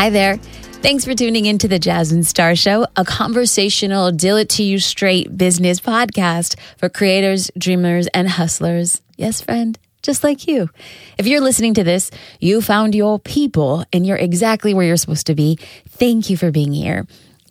Hi 0.00 0.08
there. 0.08 0.38
Thanks 0.80 1.04
for 1.04 1.14
tuning 1.14 1.44
in 1.44 1.58
to 1.58 1.68
the 1.68 1.78
Jasmine 1.78 2.22
Star 2.22 2.56
Show, 2.56 2.86
a 2.96 3.04
conversational, 3.04 4.10
deal 4.10 4.38
it 4.38 4.48
to 4.48 4.62
you 4.62 4.78
straight 4.78 5.36
business 5.36 5.78
podcast 5.78 6.58
for 6.78 6.88
creators, 6.88 7.50
dreamers, 7.58 8.06
and 8.14 8.26
hustlers. 8.26 9.02
Yes, 9.18 9.42
friend, 9.42 9.78
just 10.00 10.24
like 10.24 10.48
you. 10.48 10.70
If 11.18 11.26
you're 11.26 11.42
listening 11.42 11.74
to 11.74 11.84
this, 11.84 12.10
you 12.40 12.62
found 12.62 12.94
your 12.94 13.18
people 13.18 13.84
and 13.92 14.06
you're 14.06 14.16
exactly 14.16 14.72
where 14.72 14.86
you're 14.86 14.96
supposed 14.96 15.26
to 15.26 15.34
be. 15.34 15.58
Thank 15.90 16.30
you 16.30 16.38
for 16.38 16.50
being 16.50 16.72
here. 16.72 17.06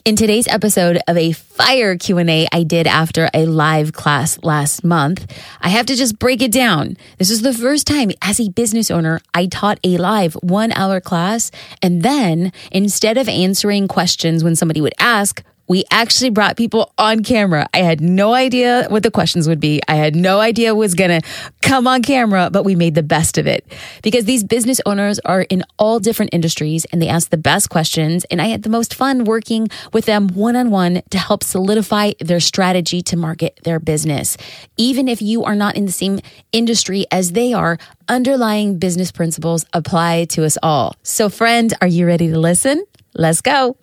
In 0.06 0.16
today's 0.16 0.48
episode 0.48 0.98
of 1.10 1.18
a 1.18 1.34
fire 1.34 1.98
Q&A 1.98 2.48
I 2.54 2.64
did 2.64 2.88
after 2.88 3.30
a 3.34 3.46
live 3.46 3.92
class 3.92 4.42
last 4.42 4.82
month, 4.82 5.30
I 5.60 5.68
have 5.68 5.88
to 5.88 5.96
just 5.96 6.18
break 6.18 6.42
it 6.42 6.54
down. 6.54 6.96
This 7.18 7.30
is 7.30 7.42
the 7.42 7.54
first 7.54 7.86
time 7.86 8.12
as 8.22 8.40
a 8.40 8.50
business 8.50 8.90
owner 8.90 9.20
I 9.34 9.48
taught 9.48 9.78
a 9.84 9.98
live 9.98 10.36
1-hour 10.36 11.02
class 11.02 11.52
and 11.82 12.02
then 12.02 12.54
instead 12.72 13.18
of 13.18 13.28
answering 13.28 13.90
questions 13.90 14.42
when 14.42 14.56
somebody 14.56 14.80
would 14.80 14.96
ask, 15.00 15.44
we 15.70 15.86
actually 15.92 16.32
brought 16.32 16.58
people 16.58 16.92
on 16.98 17.24
camera. 17.24 17.68
I 17.74 17.78
had 17.78 18.02
no 18.02 18.34
idea 18.34 18.88
what 18.90 19.04
the 19.04 19.12
questions 19.12 19.48
would 19.48 19.60
be. 19.60 19.82
I 19.88 19.96
had 19.96 20.16
no 20.16 20.40
idea 20.40 20.74
was 20.74 20.96
going 20.96 21.22
to 21.22 21.28
come 21.62 21.88
on 21.88 22.02
camera, 22.02 22.50
but 22.52 22.64
we 22.64 22.76
made 22.76 22.96
the 22.96 23.04
best 23.04 23.38
of 23.38 23.46
it 23.46 23.72
because 24.02 24.26
these 24.26 24.44
business 24.44 24.82
owners 24.86 25.20
are 25.20 25.44
in 25.44 25.64
all 25.78 26.00
different 26.00 26.34
industries 26.34 26.86
and 26.86 27.00
they 27.02 27.08
ask 27.08 27.30
the 27.30 27.38
best 27.38 27.70
questions. 27.70 28.26
And 28.26 28.42
I 28.42 28.48
had 28.48 28.64
the 28.64 28.70
most 28.70 28.96
fun 28.96 29.24
working 29.26 29.70
with 29.94 30.06
them 30.06 30.30
one 30.30 30.56
on 30.56 30.72
one 30.72 31.04
to 31.12 31.20
help 31.20 31.44
solidify 31.44 32.14
their 32.20 32.40
strategy 32.40 33.04
to 33.04 33.16
market 33.16 33.60
their 33.64 33.80
business. 33.80 34.38
Even 34.76 35.08
if 35.08 35.22
you 35.22 35.44
are 35.44 35.56
not 35.56 35.78
in 35.78 35.86
the 35.86 35.92
same 35.92 36.20
industry 36.52 37.06
as 37.12 37.34
they 37.34 37.54
are, 37.54 37.78
underlying 38.08 38.80
business 38.80 39.12
principles 39.12 39.68
apply 39.74 40.26
to 40.26 40.44
us 40.44 40.58
all. 40.64 40.96
So, 41.04 41.30
friend, 41.30 41.72
are 41.80 41.88
you 41.88 42.08
ready 42.08 42.28
to 42.30 42.40
listen? 42.40 42.84
Let's 43.14 43.42
go. 43.42 43.78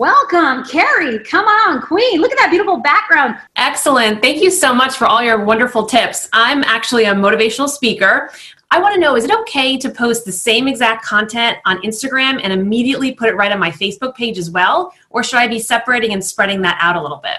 Welcome, 0.00 0.64
Carrie. 0.64 1.18
Come 1.18 1.44
on, 1.44 1.82
Queen. 1.82 2.22
Look 2.22 2.32
at 2.32 2.38
that 2.38 2.48
beautiful 2.48 2.78
background. 2.78 3.36
Excellent. 3.56 4.22
Thank 4.22 4.42
you 4.42 4.50
so 4.50 4.72
much 4.72 4.96
for 4.96 5.06
all 5.06 5.22
your 5.22 5.44
wonderful 5.44 5.84
tips. 5.84 6.26
I'm 6.32 6.64
actually 6.64 7.04
a 7.04 7.12
motivational 7.12 7.68
speaker. 7.68 8.30
I 8.70 8.80
want 8.80 8.94
to 8.94 9.00
know 9.00 9.14
is 9.14 9.24
it 9.24 9.30
okay 9.40 9.76
to 9.76 9.90
post 9.90 10.24
the 10.24 10.32
same 10.32 10.66
exact 10.68 11.04
content 11.04 11.58
on 11.66 11.82
Instagram 11.82 12.40
and 12.42 12.50
immediately 12.50 13.12
put 13.12 13.28
it 13.28 13.34
right 13.34 13.52
on 13.52 13.58
my 13.58 13.70
Facebook 13.70 14.14
page 14.14 14.38
as 14.38 14.50
well? 14.50 14.94
Or 15.10 15.22
should 15.22 15.38
I 15.38 15.46
be 15.46 15.58
separating 15.58 16.14
and 16.14 16.24
spreading 16.24 16.62
that 16.62 16.78
out 16.80 16.96
a 16.96 17.02
little 17.02 17.20
bit? 17.22 17.36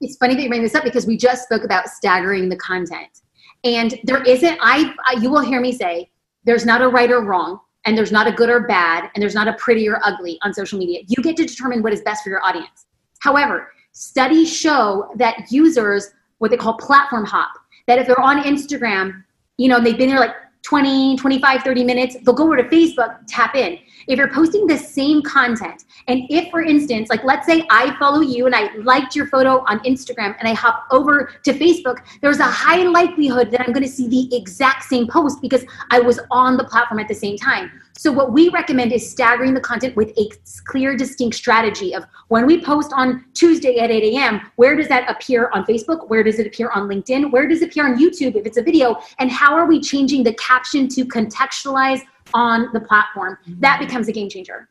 It's 0.00 0.14
funny 0.14 0.36
that 0.36 0.42
you 0.42 0.48
bring 0.48 0.62
this 0.62 0.76
up 0.76 0.84
because 0.84 1.08
we 1.08 1.16
just 1.16 1.42
spoke 1.42 1.64
about 1.64 1.88
staggering 1.88 2.48
the 2.48 2.56
content. 2.58 3.22
And 3.64 3.98
there 4.04 4.22
isn't, 4.22 4.60
I, 4.62 4.94
I 5.06 5.18
you 5.20 5.28
will 5.28 5.40
hear 5.40 5.60
me 5.60 5.72
say, 5.72 6.08
there's 6.44 6.64
not 6.64 6.82
a 6.82 6.88
right 6.88 7.10
or 7.10 7.24
wrong 7.24 7.58
and 7.84 7.96
there's 7.96 8.12
not 8.12 8.26
a 8.26 8.32
good 8.32 8.50
or 8.50 8.66
bad 8.66 9.10
and 9.14 9.22
there's 9.22 9.34
not 9.34 9.48
a 9.48 9.54
pretty 9.54 9.88
or 9.88 10.00
ugly 10.04 10.38
on 10.42 10.52
social 10.52 10.78
media. 10.78 11.00
You 11.06 11.22
get 11.22 11.36
to 11.36 11.46
determine 11.46 11.82
what 11.82 11.92
is 11.92 12.02
best 12.02 12.22
for 12.22 12.30
your 12.30 12.44
audience. 12.44 12.86
However, 13.20 13.72
studies 13.92 14.54
show 14.54 15.10
that 15.16 15.50
users, 15.50 16.10
what 16.38 16.50
they 16.50 16.56
call 16.56 16.74
platform 16.74 17.24
hop, 17.24 17.50
that 17.86 17.98
if 17.98 18.06
they're 18.06 18.20
on 18.20 18.42
Instagram, 18.42 19.24
you 19.56 19.68
know, 19.68 19.80
they've 19.80 19.98
been 19.98 20.08
there 20.08 20.20
like 20.20 20.34
20, 20.62 21.16
25, 21.16 21.62
30 21.62 21.84
minutes, 21.84 22.16
they'll 22.22 22.34
go 22.34 22.44
over 22.44 22.56
to 22.56 22.64
Facebook, 22.64 23.18
tap 23.26 23.54
in. 23.54 23.78
If 24.06 24.18
you're 24.18 24.32
posting 24.32 24.66
the 24.66 24.76
same 24.76 25.22
content, 25.22 25.84
and 26.08 26.22
if, 26.30 26.50
for 26.50 26.62
instance, 26.62 27.08
like 27.08 27.24
let's 27.24 27.46
say 27.46 27.66
I 27.70 27.96
follow 27.98 28.20
you 28.20 28.46
and 28.46 28.54
I 28.54 28.74
liked 28.76 29.14
your 29.14 29.26
photo 29.26 29.64
on 29.66 29.78
Instagram 29.80 30.36
and 30.38 30.48
I 30.48 30.52
hop 30.52 30.86
over 30.90 31.32
to 31.44 31.52
Facebook, 31.52 31.98
there's 32.20 32.40
a 32.40 32.44
high 32.44 32.82
likelihood 32.82 33.50
that 33.52 33.60
I'm 33.60 33.72
going 33.72 33.84
to 33.84 33.88
see 33.88 34.08
the 34.08 34.36
exact 34.36 34.84
same 34.84 35.06
post 35.06 35.40
because 35.40 35.64
I 35.90 36.00
was 36.00 36.20
on 36.30 36.56
the 36.56 36.64
platform 36.64 37.00
at 37.00 37.08
the 37.08 37.14
same 37.14 37.36
time. 37.36 37.70
So, 38.00 38.10
what 38.10 38.32
we 38.32 38.48
recommend 38.48 38.92
is 38.94 39.10
staggering 39.10 39.52
the 39.52 39.60
content 39.60 39.94
with 39.94 40.16
a 40.16 40.30
clear, 40.64 40.96
distinct 40.96 41.36
strategy 41.36 41.94
of 41.94 42.06
when 42.28 42.46
we 42.46 42.58
post 42.64 42.94
on 42.94 43.26
Tuesday 43.34 43.78
at 43.78 43.90
8 43.90 44.14
a.m., 44.14 44.40
where 44.56 44.74
does 44.74 44.88
that 44.88 45.04
appear 45.10 45.50
on 45.52 45.66
Facebook? 45.66 46.08
Where 46.08 46.22
does 46.22 46.38
it 46.38 46.46
appear 46.46 46.70
on 46.70 46.88
LinkedIn? 46.88 47.30
Where 47.30 47.46
does 47.46 47.60
it 47.60 47.68
appear 47.68 47.84
on 47.84 47.98
YouTube 47.98 48.36
if 48.36 48.46
it's 48.46 48.56
a 48.56 48.62
video? 48.62 48.98
And 49.18 49.30
how 49.30 49.54
are 49.54 49.66
we 49.66 49.82
changing 49.82 50.22
the 50.22 50.32
caption 50.36 50.88
to 50.88 51.04
contextualize 51.04 52.00
on 52.32 52.70
the 52.72 52.80
platform? 52.80 53.36
That 53.46 53.74
mm-hmm. 53.74 53.84
becomes 53.84 54.08
a 54.08 54.12
game 54.12 54.30
changer. 54.30 54.70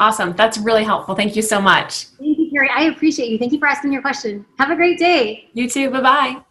Awesome. 0.00 0.32
That's 0.32 0.58
really 0.58 0.82
helpful. 0.82 1.14
Thank 1.14 1.36
you 1.36 1.42
so 1.42 1.60
much. 1.60 2.06
Thank 2.18 2.36
you, 2.36 2.50
Carrie. 2.50 2.70
I 2.74 2.86
appreciate 2.86 3.28
you. 3.28 3.38
Thank 3.38 3.52
you 3.52 3.60
for 3.60 3.68
asking 3.68 3.92
your 3.92 4.02
question. 4.02 4.44
Have 4.58 4.72
a 4.72 4.74
great 4.74 4.98
day. 4.98 5.50
You 5.52 5.70
too. 5.70 5.88
Bye 5.88 6.00
bye. 6.00 6.42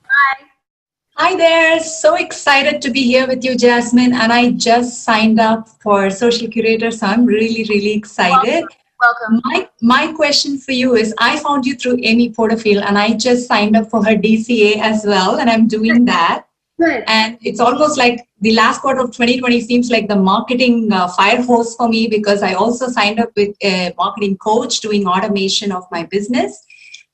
Hi 1.17 1.33
there. 1.33 1.79
So 1.79 2.15
excited 2.15 2.81
to 2.81 2.91
be 2.91 3.01
here 3.01 3.25
with 3.25 3.41
you, 3.41 3.55
Jasmine. 3.55 4.13
And 4.13 4.33
I 4.33 4.51
just 4.51 5.05
signed 5.05 5.39
up 5.39 5.69
for 5.81 6.09
Social 6.09 6.49
Curator. 6.49 6.91
So 6.91 7.07
I'm 7.07 7.25
really, 7.25 7.63
really 7.69 7.93
excited. 7.93 8.65
Welcome. 8.99 9.41
My, 9.45 9.69
my 9.81 10.11
question 10.11 10.57
for 10.57 10.73
you 10.73 10.95
is 10.95 11.13
I 11.17 11.39
found 11.39 11.65
you 11.65 11.75
through 11.75 11.99
Amy 12.03 12.33
Porterfield 12.33 12.83
and 12.83 12.97
I 12.97 13.13
just 13.13 13.47
signed 13.47 13.77
up 13.77 13.89
for 13.89 14.03
her 14.03 14.17
DCA 14.17 14.79
as 14.79 15.05
well. 15.05 15.37
And 15.39 15.49
I'm 15.49 15.69
doing 15.69 16.03
that. 16.03 16.47
Good. 16.77 17.05
And 17.07 17.37
it's 17.41 17.61
almost 17.61 17.97
like 17.97 18.27
the 18.41 18.51
last 18.51 18.81
quarter 18.81 18.99
of 18.99 19.11
2020 19.11 19.61
seems 19.61 19.89
like 19.89 20.09
the 20.09 20.17
marketing 20.17 20.91
uh, 20.91 21.07
fire 21.07 21.41
hose 21.41 21.75
for 21.75 21.87
me 21.87 22.07
because 22.07 22.43
I 22.43 22.55
also 22.55 22.89
signed 22.89 23.21
up 23.21 23.29
with 23.37 23.55
a 23.63 23.93
marketing 23.97 24.37
coach 24.39 24.81
doing 24.81 25.07
automation 25.07 25.71
of 25.71 25.85
my 25.91 26.03
business. 26.03 26.61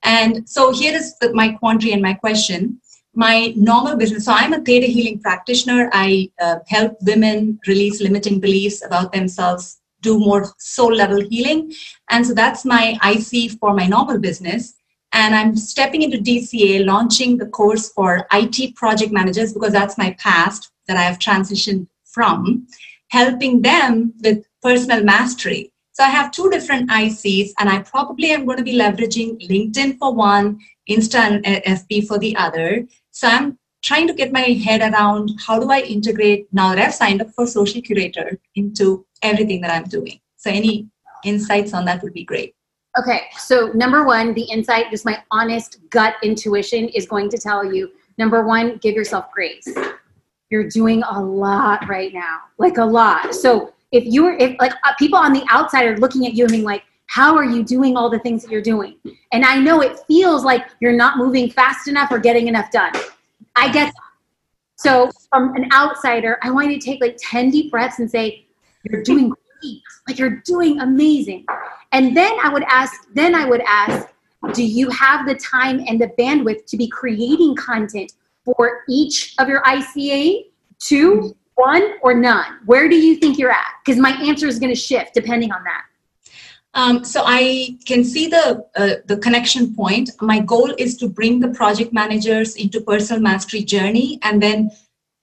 And 0.01 0.49
so 0.49 0.73
here 0.73 0.95
is 0.95 1.15
the, 1.19 1.31
my 1.35 1.49
quandary 1.49 1.93
and 1.93 2.01
my 2.01 2.15
question 2.15 2.81
my 3.13 3.53
normal 3.55 3.97
business. 3.97 4.25
So 4.25 4.31
I'm 4.31 4.53
a 4.53 4.61
theta 4.61 4.87
healing 4.87 5.19
practitioner. 5.19 5.89
I 5.93 6.31
uh, 6.41 6.59
help 6.67 6.97
women 7.01 7.59
release 7.67 8.01
limiting 8.01 8.39
beliefs 8.39 8.83
about 8.85 9.11
themselves, 9.11 9.81
do 10.01 10.19
more 10.19 10.53
soul 10.57 10.93
level 10.93 11.21
healing. 11.29 11.73
And 12.09 12.25
so 12.25 12.33
that's 12.33 12.65
my 12.65 12.97
IC 13.03 13.59
for 13.59 13.73
my 13.73 13.87
normal 13.87 14.19
business. 14.19 14.73
And 15.13 15.35
I'm 15.35 15.57
stepping 15.57 16.03
into 16.03 16.17
DCA, 16.17 16.85
launching 16.85 17.37
the 17.37 17.47
course 17.47 17.89
for 17.89 18.25
IT 18.31 18.75
project 18.75 19.11
managers 19.11 19.53
because 19.53 19.73
that's 19.73 19.97
my 19.97 20.15
past 20.17 20.71
that 20.87 20.95
I 20.95 21.01
have 21.01 21.19
transitioned 21.19 21.87
from, 22.05 22.67
helping 23.09 23.61
them 23.61 24.13
with 24.23 24.45
personal 24.61 25.03
mastery. 25.03 25.73
So 25.93 26.03
I 26.03 26.09
have 26.09 26.31
two 26.31 26.49
different 26.49 26.89
ICs, 26.89 27.51
and 27.59 27.67
I 27.67 27.79
probably 27.79 28.31
am 28.31 28.45
going 28.45 28.57
to 28.57 28.63
be 28.63 28.77
leveraging 28.77 29.45
LinkedIn 29.49 29.97
for 29.99 30.13
one, 30.13 30.59
Insta 30.89 31.41
and 31.43 31.45
FB 31.45 32.07
for 32.07 32.17
the 32.17 32.35
other. 32.37 32.87
So 33.11 33.27
I'm 33.27 33.59
trying 33.83 34.07
to 34.07 34.13
get 34.13 34.31
my 34.31 34.41
head 34.41 34.81
around 34.81 35.31
how 35.45 35.59
do 35.59 35.69
I 35.69 35.81
integrate 35.81 36.47
now 36.51 36.69
that 36.69 36.79
I've 36.79 36.93
signed 36.93 37.21
up 37.21 37.29
for 37.31 37.45
Social 37.45 37.81
Curator 37.81 38.39
into 38.55 39.05
everything 39.21 39.61
that 39.61 39.71
I'm 39.71 39.83
doing. 39.83 40.19
So 40.37 40.49
any 40.49 40.87
insights 41.23 41.73
on 41.73 41.85
that 41.85 42.01
would 42.03 42.13
be 42.13 42.23
great. 42.23 42.55
Okay, 42.99 43.21
so 43.37 43.67
number 43.73 44.03
one, 44.03 44.33
the 44.33 44.43
insight, 44.43 44.91
just 44.91 45.05
my 45.05 45.23
honest 45.31 45.79
gut 45.89 46.15
intuition 46.23 46.89
is 46.89 47.05
going 47.05 47.29
to 47.29 47.37
tell 47.37 47.63
you 47.63 47.91
number 48.17 48.45
one, 48.45 48.77
give 48.77 48.95
yourself 48.95 49.31
grace. 49.31 49.67
You're 50.49 50.67
doing 50.67 51.01
a 51.03 51.21
lot 51.21 51.87
right 51.87 52.13
now, 52.13 52.39
like 52.57 52.77
a 52.77 52.85
lot. 52.85 53.33
So 53.33 53.73
if 53.91 54.03
you're, 54.05 54.35
if 54.37 54.59
like 54.59 54.73
uh, 54.85 54.93
people 54.99 55.17
on 55.17 55.31
the 55.31 55.45
outside 55.49 55.85
are 55.85 55.97
looking 55.97 56.25
at 56.27 56.33
you 56.33 56.43
and 56.43 56.51
being 56.51 56.63
like, 56.63 56.83
how 57.11 57.35
are 57.35 57.43
you 57.43 57.61
doing 57.61 57.97
all 57.97 58.09
the 58.09 58.19
things 58.19 58.41
that 58.41 58.49
you're 58.49 58.61
doing? 58.61 58.95
And 59.33 59.43
I 59.43 59.59
know 59.59 59.81
it 59.81 59.99
feels 60.07 60.45
like 60.45 60.69
you're 60.79 60.95
not 60.95 61.17
moving 61.17 61.49
fast 61.49 61.89
enough 61.89 62.09
or 62.09 62.19
getting 62.19 62.47
enough 62.47 62.71
done. 62.71 62.93
I 63.57 63.69
get 63.69 63.87
that. 63.87 63.93
So, 64.77 65.11
from 65.29 65.53
an 65.55 65.69
outsider, 65.73 66.39
I 66.41 66.51
want 66.51 66.71
you 66.71 66.79
to 66.79 66.85
take 66.85 67.01
like 67.01 67.17
10 67.19 67.49
deep 67.49 67.69
breaths 67.69 67.99
and 67.99 68.09
say, 68.09 68.45
You're 68.85 69.03
doing 69.03 69.27
great. 69.27 69.81
Like 70.07 70.19
you're 70.19 70.41
doing 70.45 70.79
amazing. 70.79 71.45
And 71.91 72.15
then 72.15 72.31
I 72.41 72.47
would 72.47 72.63
ask, 72.63 72.93
then 73.13 73.35
I 73.35 73.45
would 73.45 73.61
ask, 73.67 74.07
do 74.53 74.63
you 74.63 74.89
have 74.89 75.27
the 75.27 75.35
time 75.35 75.83
and 75.87 75.99
the 75.99 76.07
bandwidth 76.17 76.65
to 76.67 76.77
be 76.77 76.87
creating 76.87 77.57
content 77.57 78.13
for 78.45 78.83
each 78.87 79.35
of 79.37 79.49
your 79.49 79.61
ICA? 79.63 80.45
Two, 80.79 81.35
one, 81.55 81.95
or 82.01 82.13
none? 82.13 82.59
Where 82.65 82.87
do 82.87 82.95
you 82.95 83.17
think 83.17 83.37
you're 83.37 83.51
at? 83.51 83.73
Because 83.85 83.99
my 83.99 84.11
answer 84.11 84.47
is 84.47 84.59
going 84.59 84.73
to 84.73 84.79
shift 84.79 85.13
depending 85.13 85.51
on 85.51 85.61
that. 85.65 85.83
Um, 86.73 87.03
so 87.03 87.23
I 87.25 87.77
can 87.85 88.03
see 88.03 88.27
the 88.27 88.65
uh, 88.75 88.95
the 89.05 89.17
connection 89.17 89.75
point. 89.75 90.09
My 90.21 90.39
goal 90.39 90.73
is 90.77 90.95
to 90.97 91.09
bring 91.09 91.39
the 91.39 91.49
project 91.49 91.91
managers 91.91 92.55
into 92.55 92.79
personal 92.79 93.21
mastery 93.21 93.61
journey 93.61 94.19
and 94.23 94.41
then 94.41 94.71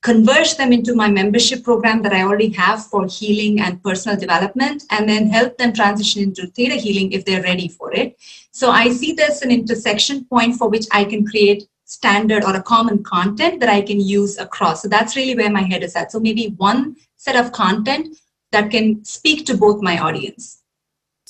converge 0.02 0.56
them 0.56 0.72
into 0.72 0.94
my 0.94 1.08
membership 1.08 1.64
program 1.64 2.02
that 2.02 2.12
I 2.12 2.22
already 2.22 2.50
have 2.50 2.86
for 2.86 3.06
healing 3.06 3.60
and 3.60 3.82
personal 3.82 4.16
development, 4.16 4.84
and 4.90 5.08
then 5.08 5.28
help 5.28 5.58
them 5.58 5.72
transition 5.72 6.22
into 6.22 6.46
theta 6.48 6.74
healing 6.74 7.12
if 7.12 7.24
they're 7.24 7.42
ready 7.42 7.68
for 7.68 7.92
it. 7.92 8.16
So 8.52 8.70
I 8.70 8.90
see 8.90 9.12
this 9.12 9.42
an 9.42 9.50
intersection 9.50 10.24
point 10.26 10.56
for 10.56 10.68
which 10.68 10.86
I 10.92 11.04
can 11.04 11.26
create 11.26 11.66
standard 11.84 12.44
or 12.44 12.54
a 12.54 12.62
common 12.62 13.02
content 13.02 13.60
that 13.60 13.70
I 13.70 13.80
can 13.80 13.98
use 13.98 14.38
across. 14.38 14.82
So 14.82 14.88
that's 14.88 15.16
really 15.16 15.34
where 15.34 15.50
my 15.50 15.62
head 15.62 15.82
is 15.82 15.96
at. 15.96 16.12
So 16.12 16.20
maybe 16.20 16.54
one 16.58 16.96
set 17.16 17.34
of 17.34 17.52
content 17.52 18.18
that 18.52 18.70
can 18.70 19.04
speak 19.04 19.46
to 19.46 19.56
both 19.56 19.82
my 19.82 19.98
audience. 19.98 20.62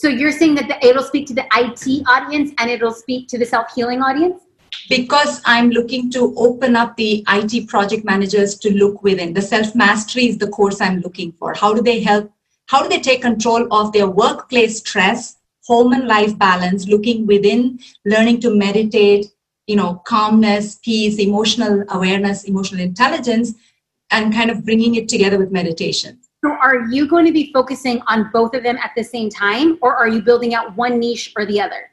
So 0.01 0.07
you're 0.07 0.31
saying 0.31 0.55
that 0.55 0.69
the, 0.69 0.87
it'll 0.87 1.03
speak 1.03 1.27
to 1.27 1.35
the 1.35 1.45
IT 1.57 2.05
audience 2.07 2.53
and 2.59 2.71
it'll 2.71 2.93
speak 2.93 3.27
to 3.31 3.37
the 3.37 3.45
self 3.45 3.75
healing 3.75 4.01
audience? 4.01 4.41
Because 4.89 5.43
I'm 5.45 5.71
looking 5.71 6.09
to 6.13 6.33
open 6.37 6.77
up 6.77 6.97
the 6.97 7.25
IT 7.29 7.67
project 7.67 8.05
managers 8.05 8.55
to 8.61 8.73
look 8.73 9.03
within. 9.03 9.35
The 9.35 9.43
self 9.43 9.75
mastery 9.75 10.29
is 10.29 10.39
the 10.39 10.47
course 10.47 10.81
I'm 10.81 11.01
looking 11.01 11.33
for. 11.33 11.53
How 11.53 11.75
do 11.75 11.83
they 11.83 11.99
help 11.99 12.31
how 12.67 12.85
do 12.85 12.89
they 12.89 13.01
take 13.01 13.23
control 13.23 13.67
of 13.75 13.93
their 13.93 14.07
workplace 14.07 14.79
stress, 14.79 15.37
home 15.65 15.93
and 15.93 16.07
life 16.07 16.39
balance, 16.39 16.87
looking 16.87 17.27
within, 17.27 17.81
learning 18.05 18.41
to 18.43 18.55
meditate, 18.55 19.27
you 19.67 19.75
know, 19.75 20.01
calmness, 20.07 20.79
peace, 20.81 21.19
emotional 21.19 21.83
awareness, 21.89 22.45
emotional 22.45 22.81
intelligence, 22.81 23.53
and 24.13 24.33
kind 24.33 24.49
of 24.49 24.65
bringing 24.65 24.95
it 24.95 25.09
together 25.09 25.39
with 25.39 25.51
meditation. 25.51 26.21
So, 26.45 26.53
are 26.53 26.87
you 26.89 27.09
going 27.09 27.27
to 27.27 27.33
be 27.33 27.53
focusing 27.53 28.01
on 28.07 28.31
both 28.33 28.55
of 28.55 28.63
them 28.63 28.77
at 28.77 28.93
the 28.97 29.03
same 29.03 29.29
time, 29.29 29.77
or 29.83 29.97
are 29.97 30.09
you 30.09 30.23
building 30.23 30.55
out 30.55 30.77
one 30.77 31.01
niche 31.01 31.33
or 31.37 31.45
the 31.45 31.61
other? 31.61 31.91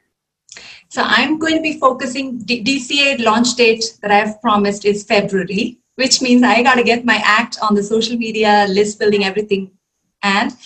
So, 0.88 1.02
I'm 1.04 1.38
going 1.38 1.56
to 1.56 1.62
be 1.62 1.80
focusing. 1.80 2.38
D- 2.38 2.62
DCA 2.62 3.24
launch 3.24 3.56
date 3.56 3.98
that 4.02 4.12
I've 4.12 4.40
promised 4.40 4.84
is 4.84 5.02
February, 5.02 5.80
which 5.96 6.22
means 6.22 6.44
I 6.44 6.62
got 6.62 6.76
to 6.76 6.84
get 6.84 7.04
my 7.04 7.20
act 7.24 7.58
on 7.60 7.74
the 7.74 7.82
social 7.82 8.16
media, 8.16 8.66
list 8.68 9.00
building, 9.00 9.24
everything. 9.24 9.72
And 10.22 10.56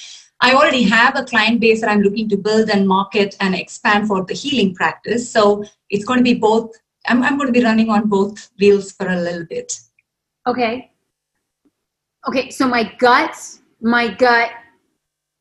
I 0.42 0.52
already 0.52 0.82
have 0.82 1.16
a 1.16 1.24
client 1.24 1.60
base 1.60 1.80
that 1.80 1.90
I'm 1.90 2.02
looking 2.02 2.28
to 2.28 2.36
build 2.36 2.68
and 2.68 2.86
market 2.86 3.34
and 3.40 3.54
expand 3.54 4.08
for 4.08 4.24
the 4.26 4.34
healing 4.34 4.74
practice. 4.74 5.30
So, 5.30 5.64
it's 5.88 6.04
going 6.04 6.18
to 6.18 6.24
be 6.24 6.34
both. 6.34 6.70
I'm, 7.06 7.22
I'm 7.22 7.38
going 7.38 7.50
to 7.50 7.58
be 7.58 7.64
running 7.64 7.88
on 7.88 8.08
both 8.08 8.50
wheels 8.58 8.92
for 8.92 9.08
a 9.08 9.16
little 9.16 9.46
bit. 9.46 9.72
Okay. 10.46 10.92
Okay, 12.28 12.50
so 12.50 12.68
my 12.68 12.84
gut 12.98 13.34
my 13.80 14.12
gut 14.14 14.50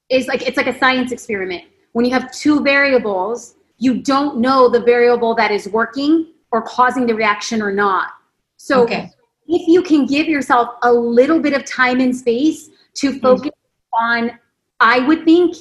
is 0.10 0.28
like 0.28 0.42
it's 0.42 0.58
like 0.58 0.68
a 0.68 0.78
science 0.78 1.12
experiment. 1.12 1.64
When 1.94 2.06
you 2.06 2.12
have 2.12 2.32
two 2.32 2.62
variables, 2.62 3.56
you 3.78 4.02
don't 4.02 4.40
know 4.40 4.70
the 4.70 4.82
variable 4.82 5.36
that 5.36 5.52
is 5.52 5.68
working 5.70 6.34
or 6.52 6.62
causing 6.62 7.06
the 7.06 7.16
reaction 7.16 7.62
or 7.62 7.72
not. 7.72 8.10
So 8.58 8.84
okay. 8.84 9.12
if 9.48 9.68
you 9.68 9.82
can 9.82 10.06
give 10.06 10.28
yourself 10.28 10.70
a 10.84 10.92
little 10.92 11.40
bit 11.40 11.54
of 11.54 11.66
time 11.66 12.00
and 12.00 12.16
space 12.16 12.70
to 12.96 13.12
mm-hmm. 13.12 13.20
focus 13.20 13.52
mm-hmm. 13.52 14.06
on, 14.06 14.40
I 14.80 15.00
would 15.00 15.26
think 15.26 15.56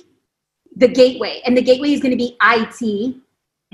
the 0.77 0.89
gateway, 0.89 1.41
and 1.45 1.57
the 1.57 1.63
gateway 1.63 1.93
is 1.93 2.01
going 2.01 2.13
to 2.13 2.17
be 2.17 2.37
IT. 2.43 3.17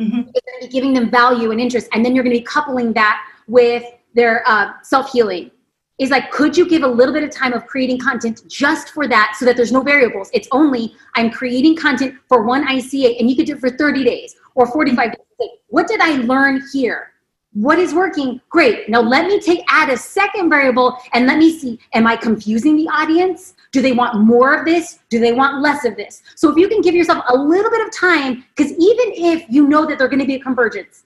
Mm-hmm. 0.01 0.21
It's 0.35 0.41
going 0.41 0.61
to 0.61 0.67
be 0.67 0.69
giving 0.69 0.93
them 0.95 1.11
value 1.11 1.51
and 1.51 1.61
interest, 1.61 1.89
and 1.93 2.05
then 2.05 2.15
you're 2.15 2.25
going 2.25 2.35
to 2.35 2.41
be 2.41 2.47
coupling 2.47 2.93
that 2.95 3.25
with 3.47 3.85
their 4.15 4.43
uh, 4.49 4.73
self 4.83 5.13
healing 5.13 5.51
is 5.99 6.11
like 6.11 6.31
could 6.31 6.57
you 6.57 6.69
give 6.69 6.83
a 6.83 6.89
little 6.89 7.15
bit 7.15 7.23
of 7.23 7.31
time 7.31 7.53
of 7.53 7.67
creating 7.67 7.99
content 7.99 8.43
just 8.49 8.91
for 8.91 9.07
that 9.07 9.37
so 9.39 9.45
that 9.45 9.57
there's 9.57 9.73
no 9.73 9.83
variables? 9.83 10.31
It's 10.33 10.49
only 10.53 10.95
i'm 11.15 11.31
creating 11.31 11.77
content 11.77 12.17
for 12.29 12.43
one 12.43 12.67
ica 12.67 13.19
and 13.19 13.31
you 13.31 13.37
could 13.37 13.47
do 13.47 13.55
it 13.55 13.61
for 13.61 13.71
30 13.71 14.05
days 14.05 14.35
or 14.55 14.67
45 14.67 15.13
days. 15.13 15.49
What 15.69 15.87
did 15.87 16.01
i 16.01 16.17
learn 16.17 16.63
here? 16.73 17.13
What 17.53 17.79
is 17.79 17.95
working? 17.95 18.41
Great. 18.49 18.89
Now 18.89 19.01
let 19.01 19.27
me 19.29 19.39
take 19.39 19.61
add 19.69 19.89
a 19.89 19.97
second 19.97 20.51
variable 20.51 20.99
and 21.13 21.27
let 21.27 21.39
me 21.39 21.57
see 21.57 21.79
am 21.93 22.07
i 22.07 22.17
confusing 22.17 22.77
the 22.77 22.89
audience? 22.89 23.55
Do 23.71 23.81
they 23.81 23.93
want 23.93 24.19
more 24.19 24.55
of 24.55 24.65
this? 24.65 24.99
Do 25.09 25.21
they 25.21 25.33
want 25.33 25.63
less 25.63 25.85
of 25.85 25.97
this? 25.97 26.23
So 26.35 26.51
if 26.51 26.57
you 26.57 26.69
can 26.69 26.81
give 26.81 26.97
yourself 26.97 27.25
a 27.29 27.37
little 27.37 27.71
bit 27.71 27.87
of 27.87 27.95
time 27.95 28.45
because 28.57 28.73
even 28.73 29.13
if 29.33 29.45
you 29.49 29.69
know 29.69 29.87
that 29.87 29.99
they're 29.99 30.09
going 30.09 30.21
to 30.21 30.27
be 30.27 30.35
a 30.35 30.41
convergence 30.41 31.05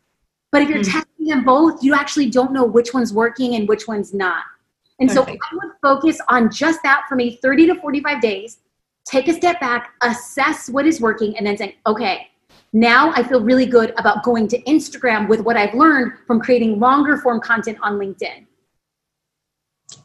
but 0.51 0.63
if 0.63 0.71
you're 0.71 0.79
mm-hmm. 0.79 0.99
testing 0.99 1.27
them 1.27 1.45
both 1.45 1.83
you 1.85 1.95
actually 1.95 2.31
don't 2.31 2.53
know 2.53 2.65
which 2.65 2.95
one's 2.95 3.13
working 3.13 3.55
and 3.55 3.69
which 3.69 3.87
one's 3.87 4.15
not 4.15 4.45
and 5.01 5.11
so 5.11 5.23
I 5.23 5.37
would 5.53 5.73
focus 5.81 6.21
on 6.29 6.51
just 6.51 6.83
that 6.83 7.05
for 7.09 7.15
me 7.15 7.39
30 7.41 7.69
to 7.69 7.75
45 7.77 8.21
days, 8.21 8.59
take 9.05 9.29
a 9.29 9.33
step 9.33 9.61
back, 9.61 9.95
assess 10.03 10.69
what 10.69 10.87
is 10.87 11.01
working, 11.01 11.37
and 11.37 11.47
then 11.47 11.57
say, 11.57 11.77
okay, 11.87 12.29
now 12.73 13.13
I 13.13 13.23
feel 13.23 13.41
really 13.41 13.67
good 13.67 13.95
about 13.97 14.23
going 14.25 14.49
to 14.49 14.63
Instagram 14.63 15.29
with 15.29 15.41
what 15.41 15.57
I've 15.57 15.75
learned 15.75 16.13
from 16.27 16.41
creating 16.41 16.81
longer 16.81 17.17
form 17.17 17.41
content 17.41 17.79
on 17.81 17.99
LinkedIn. 17.99 18.47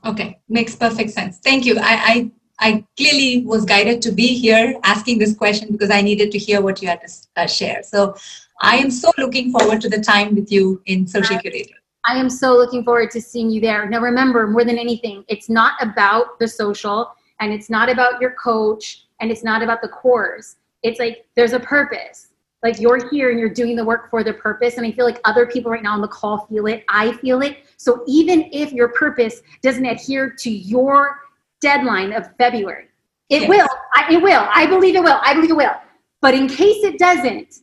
Okay, 0.06 0.40
makes 0.48 0.75
perfect 0.75 1.10
sense. 1.10 1.39
Thank 1.39 1.66
you. 1.66 1.78
I, 1.78 1.81
I, 1.81 2.31
I 2.60 2.86
clearly 2.96 3.46
was 3.46 3.66
guided 3.66 4.01
to 4.04 4.12
be 4.12 4.28
here 4.28 4.80
asking 4.84 5.18
this 5.18 5.36
question 5.36 5.72
because 5.72 5.92
I 5.92 6.01
needed 6.01 6.31
to 6.31 6.38
hear 6.38 6.62
what 6.62 6.81
you 6.81 6.88
had 6.88 7.01
to 7.01 7.12
uh, 7.36 7.48
share. 7.48 7.84
So 7.84 8.16
I 8.62 8.78
am 8.78 8.92
so 8.92 9.12
looking 9.18 9.51
forward 9.51 9.81
to 9.81 9.89
the 9.89 10.00
time 10.00 10.36
with 10.36 10.51
you 10.51 10.81
in 10.86 11.07
Social 11.07 11.38
Curator. 11.39 11.75
I 12.05 12.17
am 12.17 12.29
so 12.29 12.55
looking 12.55 12.83
forward 12.83 13.11
to 13.11 13.21
seeing 13.21 13.50
you 13.50 13.61
there. 13.61 13.88
Now, 13.88 14.01
remember, 14.01 14.45
more 14.47 14.65
than 14.65 14.77
anything, 14.77 15.23
it's 15.29 15.50
not 15.50 15.73
about 15.81 16.38
the 16.39 16.47
social 16.47 17.13
and 17.39 17.53
it's 17.53 17.69
not 17.69 17.89
about 17.89 18.19
your 18.19 18.31
coach 18.31 19.05
and 19.19 19.31
it's 19.31 19.44
not 19.44 19.61
about 19.63 19.81
the 19.81 19.88
course. 19.88 20.57
It's 20.83 21.00
like 21.00 21.25
there's 21.35 21.53
a 21.53 21.59
purpose. 21.59 22.27
Like 22.61 22.79
you're 22.79 23.09
here 23.09 23.29
and 23.29 23.39
you're 23.39 23.50
doing 23.53 23.75
the 23.75 23.83
work 23.83 24.09
for 24.09 24.23
the 24.23 24.33
purpose. 24.33 24.77
And 24.77 24.85
I 24.85 24.91
feel 24.91 25.05
like 25.05 25.19
other 25.25 25.45
people 25.45 25.71
right 25.71 25.83
now 25.83 25.94
on 25.94 26.01
the 26.01 26.07
call 26.07 26.45
feel 26.47 26.67
it. 26.67 26.83
I 26.89 27.13
feel 27.13 27.41
it. 27.41 27.57
So 27.77 28.03
even 28.07 28.50
if 28.51 28.71
your 28.71 28.89
purpose 28.89 29.41
doesn't 29.61 29.85
adhere 29.85 30.29
to 30.29 30.50
your 30.50 31.19
deadline 31.59 32.13
of 32.13 32.29
February, 32.38 32.88
it 33.29 33.44
yes. 33.44 33.50
will. 33.50 33.67
I, 33.94 34.13
it 34.13 34.21
will. 34.21 34.47
I 34.53 34.65
believe 34.65 34.95
it 34.95 35.03
will. 35.03 35.19
I 35.23 35.33
believe 35.33 35.51
it 35.51 35.57
will. 35.57 35.75
But 36.21 36.33
in 36.33 36.47
case 36.47 36.83
it 36.83 37.00
doesn't, 37.00 37.62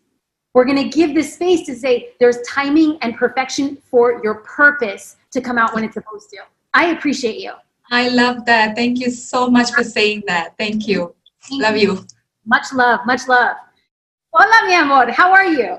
we're 0.55 0.65
going 0.65 0.77
to 0.77 0.89
give 0.89 1.15
this 1.15 1.35
space 1.35 1.65
to 1.67 1.75
say 1.75 2.11
there's 2.19 2.39
timing 2.43 2.99
and 3.03 3.17
perfection 3.17 3.77
for 3.91 4.21
your 4.25 4.37
purpose 4.37 5.17
to 5.31 5.41
come 5.41 5.59
out 5.59 5.75
when 5.75 5.85
it's 5.85 5.95
supposed 5.95 6.31
to. 6.31 6.39
I 6.75 6.87
appreciate 6.87 7.41
you. 7.41 7.53
I 7.91 8.09
love 8.09 8.45
that. 8.47 8.77
Thank 8.77 8.99
you 8.99 9.11
so 9.11 9.51
much 9.51 9.73
for 9.73 9.83
saying 9.83 10.25
that. 10.27 10.57
Thank 10.59 10.87
you. 10.87 11.15
Thank 11.43 11.63
love 11.63 11.77
you. 11.77 11.95
you. 11.95 12.07
Much 12.47 12.73
love. 12.73 13.01
Much 13.07 13.29
love. 13.29 13.57
Hola, 14.33 14.67
mi 14.67 14.75
amor. 14.75 15.11
How 15.11 15.33
are 15.33 15.47
you? 15.47 15.79